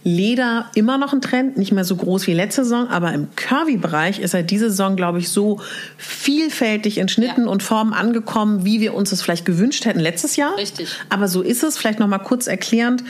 [0.09, 4.21] Leder immer noch ein Trend, nicht mehr so groß wie letzte Saison, aber im Curvy-Bereich
[4.21, 5.61] ist er diese Saison, glaube ich, so
[5.99, 7.49] vielfältig in Schnitten Ja.
[7.51, 10.57] und Formen angekommen, wie wir uns das vielleicht gewünscht hätten letztes Jahr.
[10.57, 10.91] Richtig.
[11.09, 11.77] Aber so ist es.
[11.77, 13.03] Vielleicht noch mal kurz erklärend.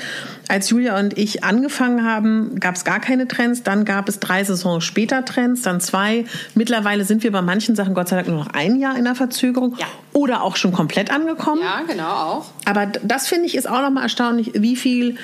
[0.49, 3.63] Als Julia und ich angefangen haben, gab es gar keine Trends.
[3.63, 6.25] Dann gab es drei Saisons später Trends, dann zwei.
[6.55, 9.15] Mittlerweile sind wir bei manchen Sachen Gott sei Dank nur noch ein Jahr in der
[9.15, 9.87] Verzögerung Ja.
[10.15, 11.61] oder auch schon komplett angekommen.
[11.63, 12.47] Ja, genau auch.
[12.65, 15.17] Aber das finde ich ist auch nochmal erstaunlich, wie viel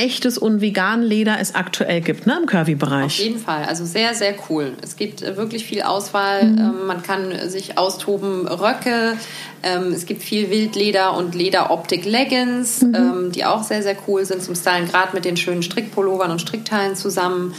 [0.00, 3.20] echtes und vegan Leder es aktuell gibt, ne, im Auf Curvy-Bereich.
[3.20, 3.64] jeden Fall.
[3.64, 4.72] Also sehr, sehr cool.
[4.82, 6.44] Es gibt äh, wirklich viel Auswahl.
[6.44, 6.58] Mhm.
[6.58, 8.48] Ähm, man kann sich austoben.
[8.48, 9.16] Röcke.
[9.62, 12.94] Ähm, es gibt viel Wildleder und Lederoptik-Leggings, Mhm.
[12.94, 16.40] ähm, die auch sehr, sehr cool sind zum Stylen, gerade mit den schönen Strickpullovern und
[16.40, 17.54] Strickteilen zusammen.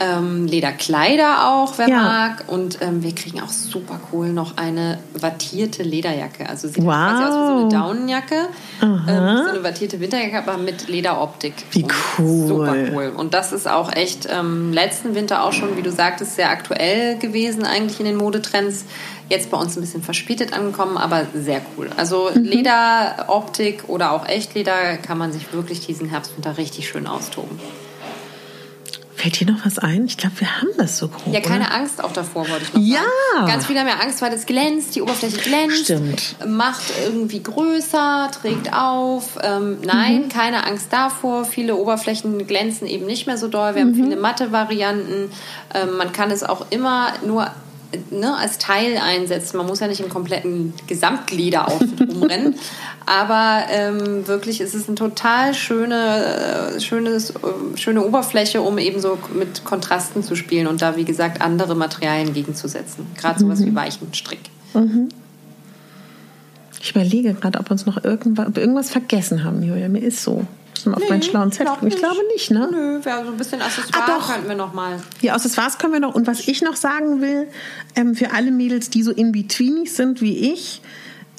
[0.00, 1.96] Ähm, Lederkleider auch, wer Ja.
[2.02, 2.44] mag.
[2.48, 6.48] Und ähm, wir kriegen auch super cool noch eine wattierte Lederjacke.
[6.48, 6.92] Also sieht Wow.
[6.92, 8.34] quasi aus wie so eine Daunenjacke.
[8.82, 11.54] Ähm, so eine wattierte Winterjacke, aber mit Lederoptik.
[11.70, 12.46] Wie Und cool.
[12.48, 13.12] Super cool.
[13.16, 17.18] Und das ist auch echt ähm, letzten Winter auch schon, wie du sagtest, sehr aktuell
[17.18, 18.84] gewesen eigentlich in den Modetrends.
[19.28, 21.90] Jetzt bei uns ein bisschen verspätet angekommen, aber sehr cool.
[21.96, 22.44] Also Mhm.
[22.44, 27.58] Lederoptik oder auch Echtleder kann man sich wirklich diesen Herbst, Winter richtig schön austoben.
[29.16, 30.04] Fällt dir noch was ein?
[30.04, 31.32] Ich glaube, wir haben das so grob.
[31.32, 31.74] Ja, keine oder?
[31.74, 33.00] Angst auch davor, wollte ich noch Ja.
[33.34, 33.46] sagen.
[33.48, 35.84] Ganz viele haben ja Angst, weil das glänzt, die Oberfläche glänzt.
[35.84, 36.36] Stimmt.
[36.46, 39.38] Macht irgendwie größer, trägt auf.
[39.42, 40.28] Ähm, nein, Mhm.
[40.28, 41.46] keine Angst davor.
[41.46, 43.74] Viele Oberflächen glänzen eben nicht mehr so doll.
[43.74, 43.88] Wir Mhm.
[43.88, 45.30] haben viele matte Varianten.
[45.74, 47.50] Ähm, man kann es auch immer nur
[48.10, 49.56] ne, als Teil einsetzen.
[49.56, 52.54] Man muss ja nicht im kompletten Gesamtgliederaufit rumrennen.
[53.06, 57.34] Aber ähm, wirklich ist es eine total schöne, äh, schönes, äh,
[57.76, 62.32] schöne Oberfläche, um eben so mit Kontrasten zu spielen und da, wie gesagt, andere Materialien
[62.34, 63.06] gegenzusetzen.
[63.16, 64.40] Gerade sowas wie weichen Strick.
[66.82, 69.88] Ich überlege gerade, ob wir uns noch irgendwas, ob wir irgendwas vergessen haben, Julia.
[69.88, 70.44] Mir ist so.
[70.92, 71.66] Ich mal auf meinen schlauen Zettel.
[71.66, 71.88] glaub gucken.
[71.88, 72.68] Ich glaube nicht, ne?
[72.70, 75.00] Nö, wäre so ein bisschen Accessoire Ah, könnten wir noch mal.
[75.20, 76.14] Ja, was können wir noch.
[76.14, 77.48] Und was ich noch sagen will,
[77.94, 80.82] ähm, für alle Mädels, die so in-betweenig sind wie ich,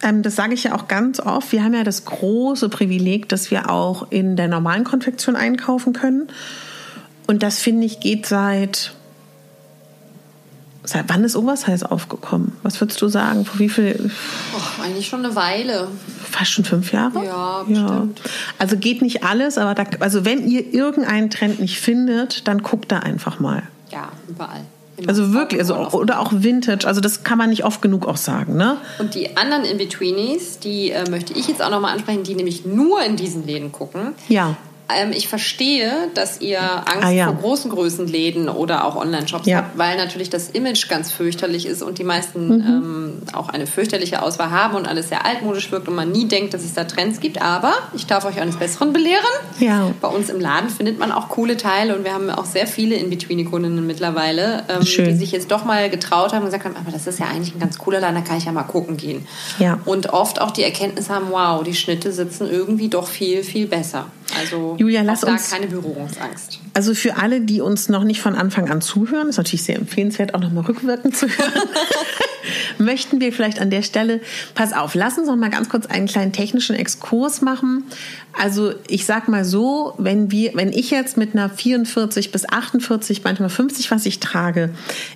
[0.03, 3.49] ähm, das sage ich ja auch ganz oft, wir haben ja das große Privileg, dass
[3.51, 6.27] wir auch in der normalen Konfektion einkaufen können.
[7.25, 8.93] Und das, finde ich, geht seit...
[10.88, 12.54] Seit wann ist Oversize aufgekommen?
[12.63, 13.43] Was würdest du sagen?
[13.43, 14.10] Vor wie viel?
[14.56, 15.89] Och, eigentlich schon eine Weile.
[16.23, 17.26] Fast schon fünf Jahre?
[17.26, 18.21] Ja, bestimmt.
[18.58, 22.89] Also geht nicht alles, aber da, also wenn ihr irgendeinen Trend nicht findet, dann guckt
[22.89, 23.63] da einfach mal.
[23.91, 24.62] Ja, überall.
[24.95, 25.10] Immer.
[25.10, 28.17] Also wirklich, also Auch- oder auch Vintage, also das kann man nicht oft genug auch
[28.17, 28.78] sagen, ne?
[28.97, 33.04] Und die anderen In-Betweenies, die äh, möchte ich jetzt auch nochmal ansprechen, die nämlich nur
[33.04, 34.13] in diesen Läden gucken.
[34.30, 34.56] Ja.
[34.95, 37.26] Ähm, ich verstehe, dass ihr Angst Ah, ja.
[37.26, 39.58] vor großen Größenläden oder auch Online-Shops Ja.
[39.58, 42.62] habt, weil natürlich das Image ganz fürchterlich ist und die meisten Mhm.
[42.67, 46.54] ähm, auch eine fürchterliche Auswahl haben und alles sehr altmodisch wirkt und man nie denkt,
[46.54, 47.41] dass es da Trends gibt.
[47.41, 49.17] Aber ich darf euch eines Besseren belehren.
[49.60, 49.91] Ja.
[50.00, 52.95] Bei uns im Laden findet man auch coole Teile und wir haben auch sehr viele
[52.95, 57.08] In-Between-Kundinnen mittlerweile, ähm, die sich jetzt doch mal getraut haben und gesagt haben, aber das
[57.08, 59.28] ist ja eigentlich ein ganz cooler Laden, da kann ich ja mal gucken gehen.
[59.60, 59.80] Ja.
[59.86, 64.06] Und oft auch die Erkenntnis haben, wow, die Schnitte sitzen irgendwie doch viel, viel besser.
[64.39, 66.60] Also Julia, lass da uns- keine Berührungsangst.
[66.73, 70.34] Also für alle, die uns noch nicht von Anfang an zuhören, ist natürlich sehr empfehlenswert,
[70.36, 71.52] auch nochmal rückwirkend zu hören,
[72.77, 74.21] möchten wir vielleicht an der Stelle,
[74.55, 77.83] pass auf, lass uns noch mal ganz kurz einen kleinen technischen Exkurs machen.
[78.39, 83.23] Also ich sag mal so, wenn wir, wenn ich jetzt mit einer 44 bis 48,
[83.23, 84.69] manchmal 50, was ich trage,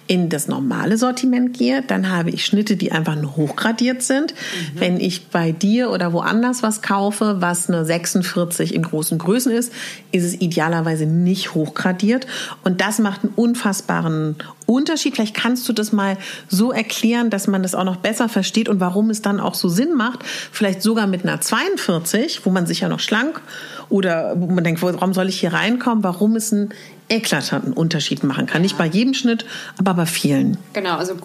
[0.08, 4.34] in das normale Sortiment gehe, dann habe ich Schnitte, die einfach nur hochgradiert sind.
[4.74, 9.72] Wenn ich bei dir oder woanders was kaufe, was eine 46 in großen Größen ist,
[10.12, 12.26] ist es idealerweise nicht hochgradiert.
[12.64, 15.16] Und das macht einen unfassbaren Unterschied?
[15.16, 18.80] Vielleicht kannst du das mal so erklären, dass man das auch noch besser versteht und
[18.80, 22.82] warum es dann auch so Sinn macht, vielleicht sogar mit einer 42, wo man sich
[22.82, 23.42] ja noch schlank
[23.90, 26.70] oder wo man denkt, warum soll ich hier reinkommen, warum es einen
[27.12, 28.58] eklatanten Unterschied machen kann.
[28.58, 28.64] Ja.
[28.64, 29.46] Nicht bei jedem Schnitt,
[29.78, 30.58] aber bei vielen.
[30.74, 31.16] Genau, also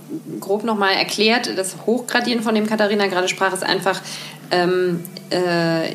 [0.40, 4.00] grob nochmal erklärt, das Hochgradieren, von dem Katharina gerade sprach, ist einfach
[4.50, 5.92] ähm, äh,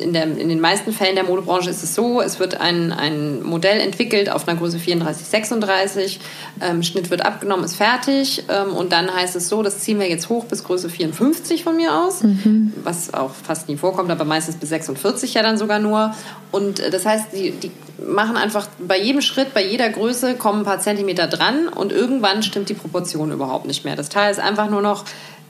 [0.00, 3.42] in, der, in, den meisten Fällen der Modebranche ist es so, es wird ein, ein
[3.42, 6.20] Modell entwickelt auf einer Größe 34, 36,
[6.60, 10.08] ähm, Schnitt wird abgenommen, ist fertig ähm, und dann heißt es so, das ziehen wir
[10.08, 12.72] jetzt hoch bis Größe 54 von mir aus, mhm.
[12.84, 16.14] was auch fast nie vorkommt, aber meistens bis 46 ja dann sogar nur.
[16.52, 17.72] Und äh, das heißt, die, die
[18.06, 22.42] machen einfach bei jedem Schritt, bei jeder Größe kommen ein paar Zentimeter dran und irgendwann
[22.42, 23.96] stimmt die Proportion überhaupt nicht mehr.
[23.96, 25.04] Das Teil ist einfach nur noch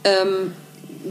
[0.04, 0.52] ähm,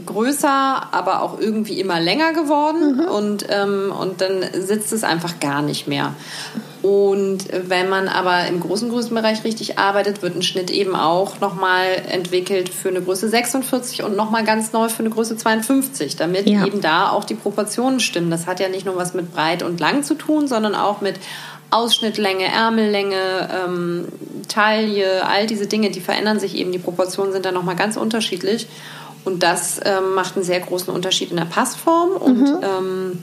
[0.06, 3.04] größer, aber auch irgendwie immer länger geworden mhm.
[3.04, 6.14] und, ähm, und dann sitzt es einfach gar nicht mehr.
[6.82, 12.02] Und wenn man aber im großen Größenbereich richtig arbeitet, wird ein Schnitt eben auch nochmal
[12.10, 16.66] entwickelt für eine Größe 46 und nochmal ganz neu für eine Größe 52, damit ja.
[16.66, 18.30] eben da auch die Proportionen stimmen.
[18.30, 21.20] Das hat ja nicht nur was mit breit und lang zu tun, sondern auch mit
[21.70, 24.08] Ausschnittlänge, Ärmellänge, ähm,
[24.48, 26.72] Taille, all diese Dinge, die verändern sich eben.
[26.72, 28.66] Die Proportionen sind dann nochmal ganz unterschiedlich.
[29.24, 32.10] Und das ähm, macht einen sehr großen Unterschied in der Passform.
[32.10, 32.60] Und mhm.
[32.62, 33.22] ähm,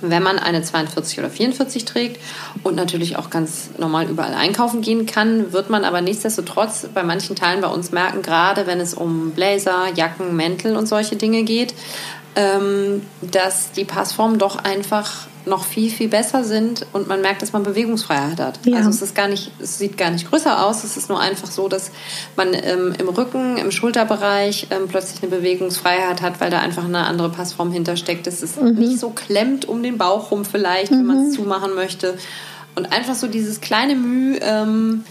[0.00, 2.20] wenn man eine 42 oder 44 trägt
[2.62, 7.36] und natürlich auch ganz normal überall einkaufen gehen kann, wird man aber nichtsdestotrotz bei manchen
[7.36, 11.74] Teilen bei uns merken, gerade wenn es um Blazer, Jacken, Mäntel und solche Dinge geht,
[12.34, 17.52] ähm, dass die Passformen doch einfach noch viel, viel besser sind und man merkt, dass
[17.52, 18.58] man Bewegungsfreiheit hat.
[18.64, 18.78] Ja.
[18.78, 21.50] Also es ist gar nicht, es sieht gar nicht größer aus, es ist nur einfach
[21.50, 21.90] so, dass
[22.36, 27.06] man ähm, im Rücken, im Schulterbereich ähm, plötzlich eine Bewegungsfreiheit hat, weil da einfach eine
[27.06, 28.26] andere Passform hintersteckt.
[28.26, 28.74] Es ist mhm.
[28.74, 30.98] nicht so klemmt um den Bauch rum vielleicht, mhm.
[30.98, 32.18] wenn man es zumachen möchte.
[32.74, 35.04] Und einfach so dieses kleine Mühe, ähm,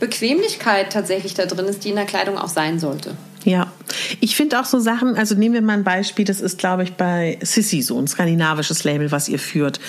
[0.00, 3.16] Bequemlichkeit tatsächlich da drin ist, die in der Kleidung auch sein sollte.
[3.44, 3.72] Ja,
[4.20, 6.94] ich finde auch so Sachen, also nehmen wir mal ein Beispiel, das ist, glaube ich,
[6.94, 9.80] bei Sissy so ein skandinavisches Label, was ihr führt,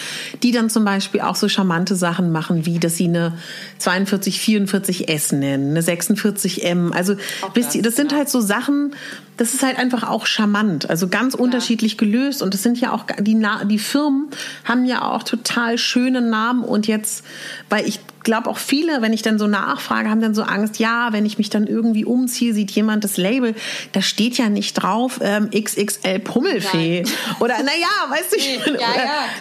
[0.44, 3.38] die dann zum Beispiel auch so charmante Sachen machen, wie dass sie eine
[3.80, 6.94] 42, 44 S nennen, eine 46 M.
[6.94, 7.16] Also
[7.54, 8.96] wisst ihr, das sind halt so Sachen,
[9.38, 11.40] das ist halt einfach auch charmant, also ganz ja.
[11.40, 14.28] unterschiedlich gelöst und das sind ja auch die die Firmen
[14.66, 17.24] haben ja auch total schöne Namen und jetzt,
[17.70, 21.10] weil ich glaube auch viele, wenn ich dann so nachfrage, haben dann so Angst, ja,
[21.12, 23.56] wenn ich mich dann irgendwie umziehe, sieht jemand das Label,
[23.92, 27.14] da steht ja nicht drauf ähm, XXL Pummelfee Nein.
[27.40, 28.88] oder naja, weißt du, ja,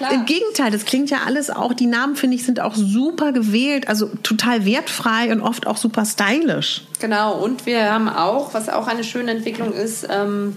[0.00, 3.32] ja, im Gegenteil, das klingt ja alles auch, die Namen finde ich sind auch super
[3.32, 6.82] gewählt, also total wertfrei und oft auch super stylisch.
[7.00, 10.56] Genau, und wir haben auch, was auch eine schöne Entwicklung ist, ähm,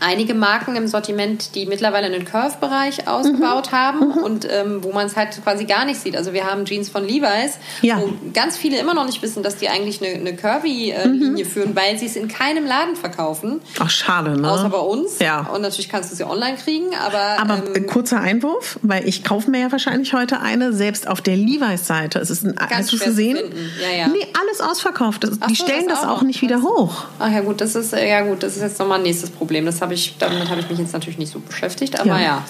[0.00, 3.76] einige Marken im Sortiment, die mittlerweile einen Curve-Bereich ausgebaut mhm.
[3.76, 4.18] haben mhm.
[4.18, 6.16] und ähm, wo man es halt quasi gar nicht sieht.
[6.16, 8.00] Also wir haben Jeans von Levi's, ja.
[8.00, 11.48] wo ganz viele immer noch nicht wissen, dass die eigentlich eine, eine Curvy-Linie mhm.
[11.48, 13.60] führen, weil sie es in keinem Laden verkaufen.
[13.78, 14.50] Ach, schade, ne?
[14.50, 15.18] Außer bei uns.
[15.18, 15.48] Ja.
[15.52, 17.40] Und natürlich kannst du sie online kriegen, aber...
[17.40, 21.36] Aber ähm, kurzer Einwurf, weil ich kaufe mir ja wahrscheinlich heute eine, selbst auf der
[21.36, 22.18] Levi's-Seite.
[22.18, 23.38] Es ist ein, hast du es gesehen?
[23.80, 24.08] Ja, ja.
[24.08, 25.24] Nee, alles ausverkauft.
[25.24, 27.04] Das, die so, stellen das, auch, das auch nicht wieder hoch.
[27.18, 29.66] Ach ja gut, das ist, ja gut, das ist jetzt nochmal ein nächstes Problem.
[29.66, 32.20] Das habe ich, damit habe ich mich jetzt natürlich nicht so beschäftigt, aber ja.
[32.20, 32.44] ja.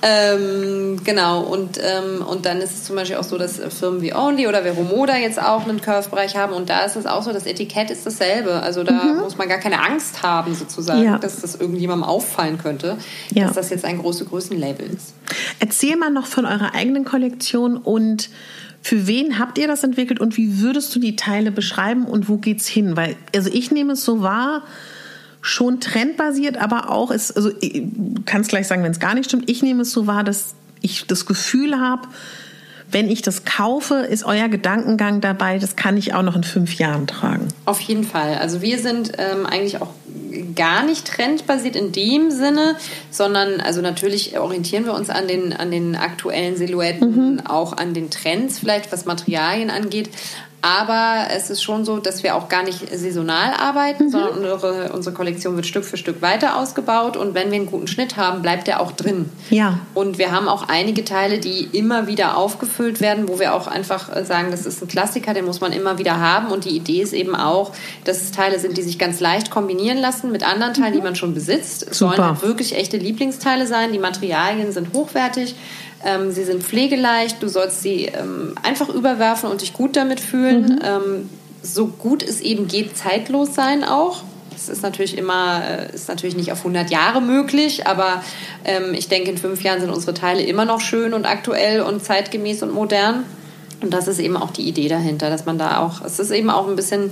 [0.00, 4.14] Ähm, genau, und, ähm, und dann ist es zum Beispiel auch so, dass Firmen wie
[4.14, 7.44] Only oder Veromoda jetzt auch einen Curve-Bereich haben und da ist es auch so, das
[7.44, 8.62] Etikett ist dasselbe.
[8.62, 9.20] Also da mhm.
[9.20, 11.18] muss man gar keine Angst haben, sozusagen, ja.
[11.18, 12.96] dass das irgendjemandem auffallen könnte,
[13.34, 13.44] ja.
[13.44, 15.12] dass das jetzt ein große Größenlabel ist.
[15.60, 18.30] Erzähl mal noch von eurer eigenen Kollektion und
[18.80, 22.38] für wen habt ihr das entwickelt und wie würdest du die Teile beschreiben und wo
[22.38, 22.96] geht's hin?
[22.96, 24.62] Weil, also ich nehme es so wahr,
[25.40, 27.50] schon trendbasiert, aber auch ist, also
[28.26, 29.48] kann es gleich sagen, wenn es gar nicht stimmt.
[29.48, 32.08] Ich nehme es so wahr, dass ich das Gefühl habe,
[32.90, 36.78] wenn ich das kaufe, ist euer Gedankengang dabei, das kann ich auch noch in fünf
[36.78, 37.48] Jahren tragen.
[37.66, 38.36] Auf jeden Fall.
[38.38, 39.90] Also wir sind ähm, eigentlich auch
[40.54, 42.76] gar nicht trendbasiert in dem Sinne,
[43.10, 47.40] sondern also natürlich orientieren wir uns an den, an den aktuellen Silhouetten, mhm.
[47.46, 50.08] auch an den Trends vielleicht, was Materialien angeht.
[50.60, 54.10] Aber es ist schon so, dass wir auch gar nicht saisonal arbeiten, mhm.
[54.10, 57.16] sondern unsere, unsere Kollektion wird Stück für Stück weiter ausgebaut.
[57.16, 59.30] Und wenn wir einen guten Schnitt haben, bleibt der auch drin.
[59.50, 59.78] Ja.
[59.94, 64.10] Und wir haben auch einige Teile, die immer wieder aufgefüllt werden, wo wir auch einfach
[64.24, 66.48] sagen, das ist ein Klassiker, den muss man immer wieder haben.
[66.48, 67.72] Und die Idee ist eben auch,
[68.04, 70.96] dass es Teile sind, die sich ganz leicht kombinieren lassen mit anderen Teilen, mhm.
[70.96, 71.86] die man schon besitzt.
[71.88, 73.92] Es sollen halt wirklich echte Lieblingsteile sein.
[73.92, 75.54] Die Materialien sind hochwertig.
[76.04, 80.62] Ähm, sie sind pflegeleicht, du sollst sie ähm, einfach überwerfen und dich gut damit fühlen.
[80.62, 80.80] Mhm.
[80.84, 81.30] Ähm,
[81.62, 84.22] so gut es eben geht, zeitlos sein auch.
[84.52, 88.22] Das ist natürlich immer, äh, ist natürlich nicht auf 100 Jahre möglich, aber
[88.64, 92.04] ähm, ich denke, in fünf Jahren sind unsere Teile immer noch schön und aktuell und
[92.04, 93.24] zeitgemäß und modern.
[93.80, 96.50] Und das ist eben auch die Idee dahinter, dass man da auch, es ist eben
[96.50, 97.10] auch ein bisschen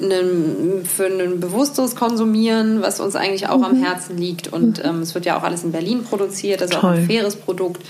[0.00, 3.64] einen, für ein bewusstes Konsumieren, was uns eigentlich auch mhm.
[3.64, 4.52] am Herzen liegt.
[4.52, 4.88] Und mhm.
[4.88, 6.90] ähm, es wird ja auch alles in Berlin produziert, also Toll.
[6.90, 7.82] auch ein faires Produkt.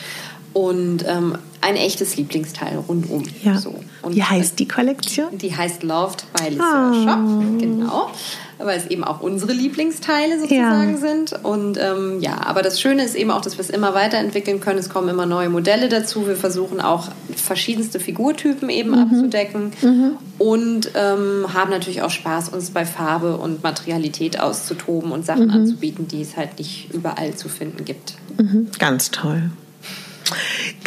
[0.53, 3.25] Und ähm, ein echtes Lieblingsteil rundum.
[3.43, 3.59] Ja.
[3.59, 3.75] So.
[4.09, 5.37] Wie heißt die Kollektion?
[5.39, 7.05] Die heißt Loved by Alicia oh.
[7.05, 8.11] Shop, genau
[8.59, 10.97] weil es eben auch unsere Lieblingsteile sozusagen ja.
[10.97, 11.33] sind.
[11.45, 14.79] Und ähm, ja, aber das Schöne ist eben auch, dass wir es immer weiterentwickeln können.
[14.79, 16.27] Es kommen immer neue Modelle dazu.
[16.27, 18.99] Wir versuchen auch verschiedenste Figurtypen eben mhm.
[18.99, 20.13] abzudecken mhm.
[20.39, 25.53] und ähm, haben natürlich auch Spaß, uns bei Farbe und Materialität auszutoben und Sachen mhm.
[25.53, 28.15] anzubieten, die es halt nicht überall zu finden gibt.
[28.39, 28.69] Mhm.
[28.79, 29.51] Ganz toll.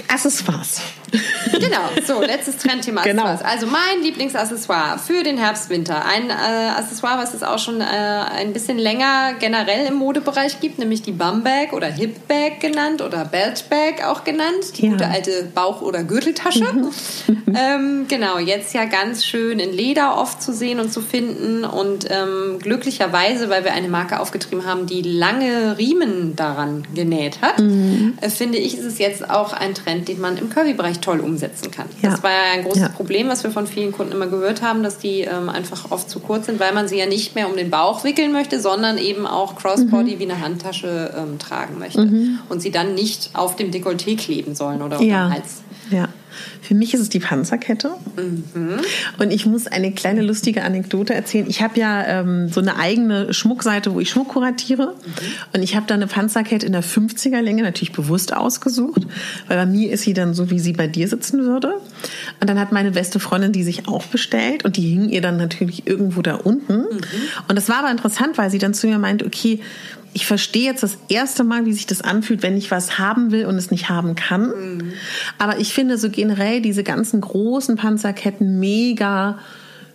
[0.08, 0.82] Accessoires.
[1.12, 3.26] Genau, so, letztes Trendthema genau.
[3.26, 6.06] Also mein Lieblingsaccessoire für den Herbst-Winter.
[6.06, 10.80] Ein äh, Accessoire, was es auch schon äh, ein bisschen länger generell im Modebereich gibt,
[10.80, 14.78] nämlich die Bumbag oder Hipbag genannt oder Beltbag auch genannt.
[14.78, 14.92] Die ja.
[14.92, 16.64] gute alte Bauch- oder Gürteltasche.
[16.64, 16.92] Mhm.
[17.56, 21.66] ähm, genau, jetzt ja ganz schön in Leder oft zu sehen und zu finden.
[21.66, 27.60] Und ähm, glücklicherweise, weil wir eine Marke aufgetrieben haben, die lange Riemen daran genäht hat,
[27.60, 28.18] mhm.
[28.22, 31.72] äh, finde ich, ist es jetzt auch ein Trend, den man im Curvy-Bereich toll umsetzen
[31.72, 31.88] kann.
[32.02, 32.12] Ja.
[32.12, 32.90] Das war ja ein großes ja.
[32.90, 36.20] Problem, was wir von vielen Kunden immer gehört haben, dass die ähm, einfach oft zu
[36.20, 39.26] kurz sind, weil man sie ja nicht mehr um den Bauch wickeln möchte, sondern eben
[39.28, 40.20] auch Crossbody mhm.
[40.20, 42.06] wie eine Handtasche ähm, tragen möchte.
[42.06, 42.40] Mhm.
[42.50, 45.28] Und sie dann nicht auf dem Dekolleté kleben sollen oder ja.
[45.28, 45.62] dem Hals.
[46.72, 47.92] Für mich ist es die Panzerkette.
[48.16, 48.80] Mhm.
[49.20, 51.46] Und ich muss eine kleine lustige Anekdote erzählen.
[51.50, 54.86] Ich habe ja ähm, so eine eigene Schmuckseite, wo ich Schmuck kuratiere.
[54.86, 55.22] Mhm.
[55.54, 59.02] Und ich habe da eine Panzerkette in der 50er Länge natürlich bewusst ausgesucht,
[59.50, 61.74] weil bei mir ist sie dann so, wie sie bei dir sitzen würde.
[62.40, 65.36] Und dann hat meine beste Freundin die sich auch bestellt und die hing ihr dann
[65.36, 66.84] natürlich irgendwo da unten.
[66.84, 67.02] Mhm.
[67.50, 69.60] Und das war aber interessant, weil sie dann zu mir meinte, okay,
[70.14, 73.46] ich verstehe jetzt das erste Mal, wie sich das anfühlt, wenn ich was haben will
[73.46, 74.48] und es nicht haben kann.
[74.48, 74.94] Mhm.
[75.38, 79.40] Aber ich finde so generell diese ganzen großen Panzerketten mega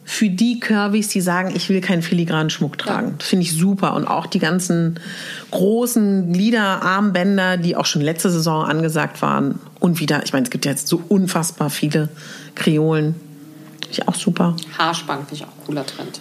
[0.04, 3.16] für die Curvys, die sagen, ich will keinen filigranen Schmuck tragen.
[3.18, 3.94] Das finde ich super.
[3.94, 5.00] Und auch die ganzen
[5.50, 9.58] großen Gliederarmbänder, die auch schon letzte Saison angesagt waren.
[9.80, 12.08] Und wieder, ich meine, es gibt ja jetzt so unfassbar viele
[12.54, 13.16] Kreolen.
[13.80, 14.54] Finde ich auch super.
[14.78, 16.20] Haarspangen finde ich auch cooler Trend.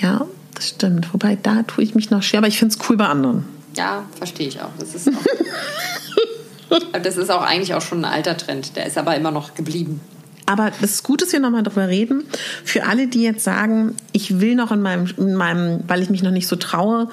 [0.00, 0.26] Ja,
[0.64, 1.12] das stimmt.
[1.12, 3.44] Wobei, da tue ich mich noch schwer, aber ich finde es cool bei anderen.
[3.76, 4.70] Ja, verstehe ich auch.
[4.78, 8.76] Das ist auch, das ist auch eigentlich auch schon ein alter Trend.
[8.76, 10.00] Der ist aber immer noch geblieben.
[10.46, 12.24] Aber das ist gut, dass wir nochmal drüber reden.
[12.64, 16.22] Für alle, die jetzt sagen, ich will noch in meinem, in meinem, weil ich mich
[16.22, 17.08] noch nicht so traue,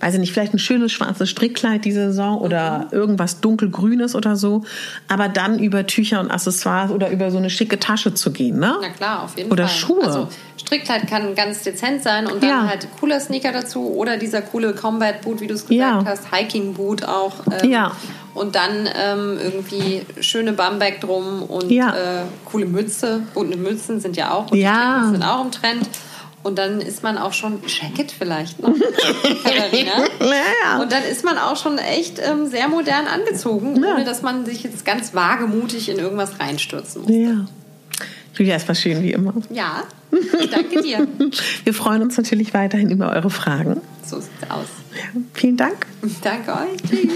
[0.00, 4.64] weiß ich nicht, vielleicht ein schönes schwarzes Strickkleid diese Saison oder irgendwas dunkelgrünes oder so,
[5.08, 8.76] aber dann über Tücher und Accessoires oder über so eine schicke Tasche zu gehen, ne?
[8.80, 9.76] Na klar, auf jeden oder Fall.
[9.76, 10.06] Oder Schuhe.
[10.06, 10.28] Also
[10.58, 12.66] Strickkleid kann ganz dezent sein und dann ja.
[12.68, 16.04] halt cooler Sneaker dazu oder dieser coole Combat Boot, wie du es gesagt ja.
[16.04, 17.34] hast, Hiking Boot auch.
[17.62, 17.92] Ähm, ja
[18.36, 21.94] und dann ähm, irgendwie schöne Bamberg drum und ja.
[21.94, 23.22] äh, coole Mütze.
[23.34, 25.08] Bunte Mützen sind ja auch, ja.
[25.10, 25.88] sind auch im Trend.
[26.42, 30.80] Und dann ist man auch schon Jacket vielleicht noch, ja.
[30.80, 33.94] Und dann ist man auch schon echt ähm, sehr modern angezogen, ja.
[33.94, 37.10] ohne dass man sich jetzt ganz wagemutig in irgendwas reinstürzen muss.
[37.10, 37.46] Ja.
[38.36, 39.34] Julia, es war schön wie immer.
[39.50, 39.82] Ja,
[40.52, 41.08] danke dir.
[41.64, 43.80] Wir freuen uns natürlich weiterhin über eure Fragen.
[44.04, 44.68] So sieht's aus.
[44.94, 45.86] Ja, vielen Dank.
[46.22, 46.76] Danke euch.
[46.88, 47.10] Tschüss.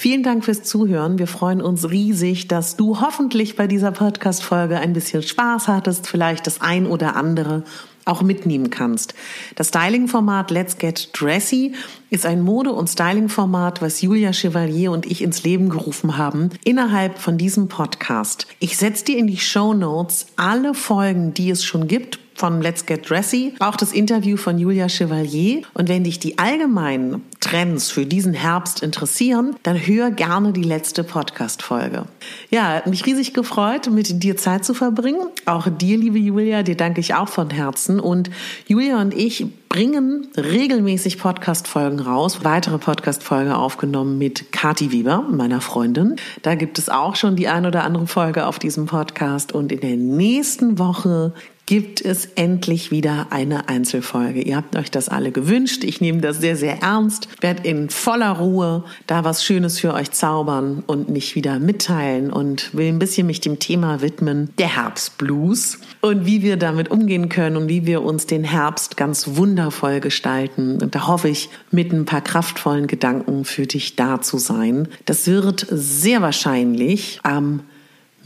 [0.00, 1.18] Vielen Dank fürs Zuhören.
[1.18, 6.46] Wir freuen uns riesig, dass du hoffentlich bei dieser Podcast-Folge ein bisschen Spaß hattest, vielleicht
[6.46, 7.64] das ein oder andere
[8.04, 9.14] auch mitnehmen kannst.
[9.56, 11.74] Das Styling-Format Let's Get Dressy
[12.10, 17.18] ist ein Mode- und Styling-Format, was Julia Chevalier und ich ins Leben gerufen haben, innerhalb
[17.18, 18.46] von diesem Podcast.
[18.60, 22.86] Ich setze dir in die Show Notes alle Folgen, die es schon gibt, von Let's
[22.86, 25.62] Get Dressy, auch das Interview von Julia Chevalier.
[25.74, 31.02] Und wenn dich die allgemeinen Trends für diesen Herbst interessieren, dann hör gerne die letzte
[31.02, 32.04] Podcast-Folge.
[32.50, 35.26] Ja, hat mich riesig gefreut, mit dir Zeit zu verbringen.
[35.46, 37.98] Auch dir, liebe Julia, dir danke ich auch von Herzen.
[37.98, 38.30] Und
[38.66, 42.44] Julia und ich bringen regelmäßig Podcast-Folgen raus.
[42.44, 46.16] Weitere Podcast-Folge aufgenommen mit Kati Weber, meiner Freundin.
[46.42, 49.52] Da gibt es auch schon die ein oder andere Folge auf diesem Podcast.
[49.52, 51.34] Und in der nächsten Woche
[51.68, 54.40] gibt es endlich wieder eine Einzelfolge.
[54.40, 55.84] Ihr habt euch das alle gewünscht.
[55.84, 57.28] Ich nehme das sehr, sehr ernst.
[57.42, 62.74] Werde in voller Ruhe da was Schönes für euch zaubern und mich wieder mitteilen und
[62.74, 67.58] will ein bisschen mich dem Thema widmen, der Herbstblues und wie wir damit umgehen können
[67.58, 70.80] und wie wir uns den Herbst ganz wundervoll gestalten.
[70.80, 74.88] Und da hoffe ich, mit ein paar kraftvollen Gedanken für dich da zu sein.
[75.04, 77.60] Das wird sehr wahrscheinlich am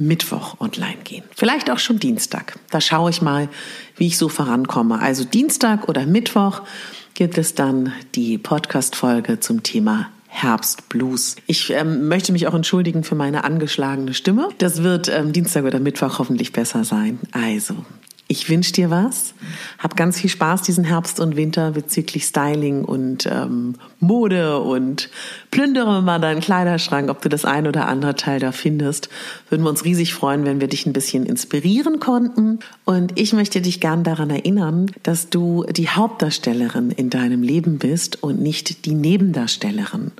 [0.06, 1.24] Mittwoch online gehen.
[1.34, 2.58] Vielleicht auch schon Dienstag.
[2.70, 3.48] Da schaue ich mal,
[3.96, 5.00] wie ich so vorankomme.
[5.00, 6.62] Also Dienstag oder Mittwoch
[7.14, 11.36] gibt es dann die Podcast-Folge zum Thema Herbstblues.
[11.46, 14.48] Ich ähm, möchte mich auch entschuldigen für meine angeschlagene Stimme.
[14.58, 17.20] Das wird ähm, Dienstag oder Mittwoch hoffentlich besser sein.
[17.32, 17.84] Also,
[18.32, 19.34] ich wünsche dir was.
[19.78, 25.10] Hab ganz viel Spaß diesen Herbst und Winter bezüglich Styling und ähm, Mode und
[25.50, 29.10] plündere mal deinen Kleiderschrank, ob du das ein oder andere Teil da findest.
[29.50, 32.60] Würden wir uns riesig freuen, wenn wir dich ein bisschen inspirieren konnten.
[32.86, 38.22] Und ich möchte dich gern daran erinnern, dass du die Hauptdarstellerin in deinem Leben bist
[38.22, 40.10] und nicht die Nebendarstellerin.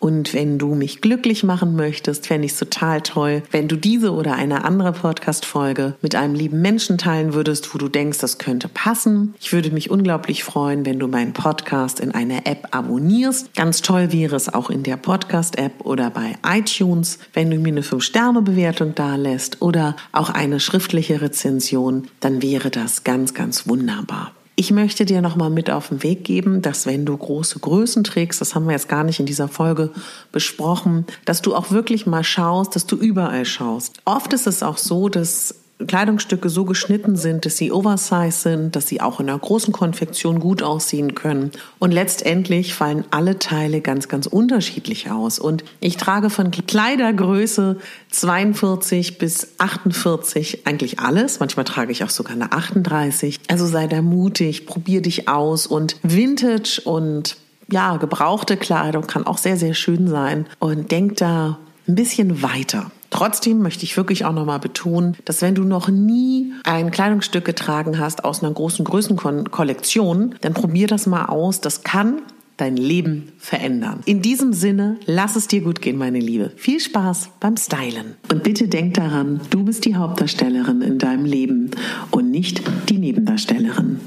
[0.00, 4.12] Und wenn du mich glücklich machen möchtest, fände ich es total toll, wenn du diese
[4.12, 8.68] oder eine andere Podcast-Folge mit einem lieben Menschen teilen würdest, wo du denkst, das könnte
[8.68, 9.34] passen.
[9.38, 13.54] Ich würde mich unglaublich freuen, wenn du meinen Podcast in einer App abonnierst.
[13.54, 17.82] Ganz toll wäre es auch in der Podcast-App oder bei iTunes, wenn du mir eine
[17.82, 24.32] 5-Sterne-Bewertung da lässt oder auch eine schriftliche Rezension, dann wäre das ganz, ganz wunderbar.
[24.60, 28.42] Ich möchte dir nochmal mit auf den Weg geben, dass wenn du große Größen trägst,
[28.42, 29.88] das haben wir jetzt gar nicht in dieser Folge
[30.32, 34.02] besprochen, dass du auch wirklich mal schaust, dass du überall schaust.
[34.04, 35.54] Oft ist es auch so, dass
[35.86, 40.40] Kleidungsstücke so geschnitten sind, dass sie oversize sind, dass sie auch in einer großen Konfektion
[40.40, 41.52] gut aussehen können.
[41.78, 45.38] Und letztendlich fallen alle Teile ganz, ganz unterschiedlich aus.
[45.38, 47.78] Und ich trage von Kleidergröße
[48.10, 51.40] 42 bis 48 eigentlich alles.
[51.40, 53.40] Manchmal trage ich auch sogar eine 38.
[53.48, 57.36] Also sei da mutig, probier dich aus und Vintage und
[57.72, 60.46] ja, gebrauchte Kleidung kann auch sehr, sehr schön sein.
[60.58, 62.90] Und denk da ein bisschen weiter.
[63.10, 67.98] Trotzdem möchte ich wirklich auch nochmal betonen, dass wenn du noch nie ein Kleidungsstück getragen
[67.98, 71.60] hast aus einer großen Größenkollektion, dann probier das mal aus.
[71.60, 72.22] Das kann
[72.56, 74.00] dein Leben verändern.
[74.04, 76.52] In diesem Sinne, lass es dir gut gehen, meine Liebe.
[76.56, 78.16] Viel Spaß beim Stylen.
[78.30, 81.70] Und bitte denk daran, du bist die Hauptdarstellerin in deinem Leben
[82.10, 84.00] und nicht die Nebendarstellerin.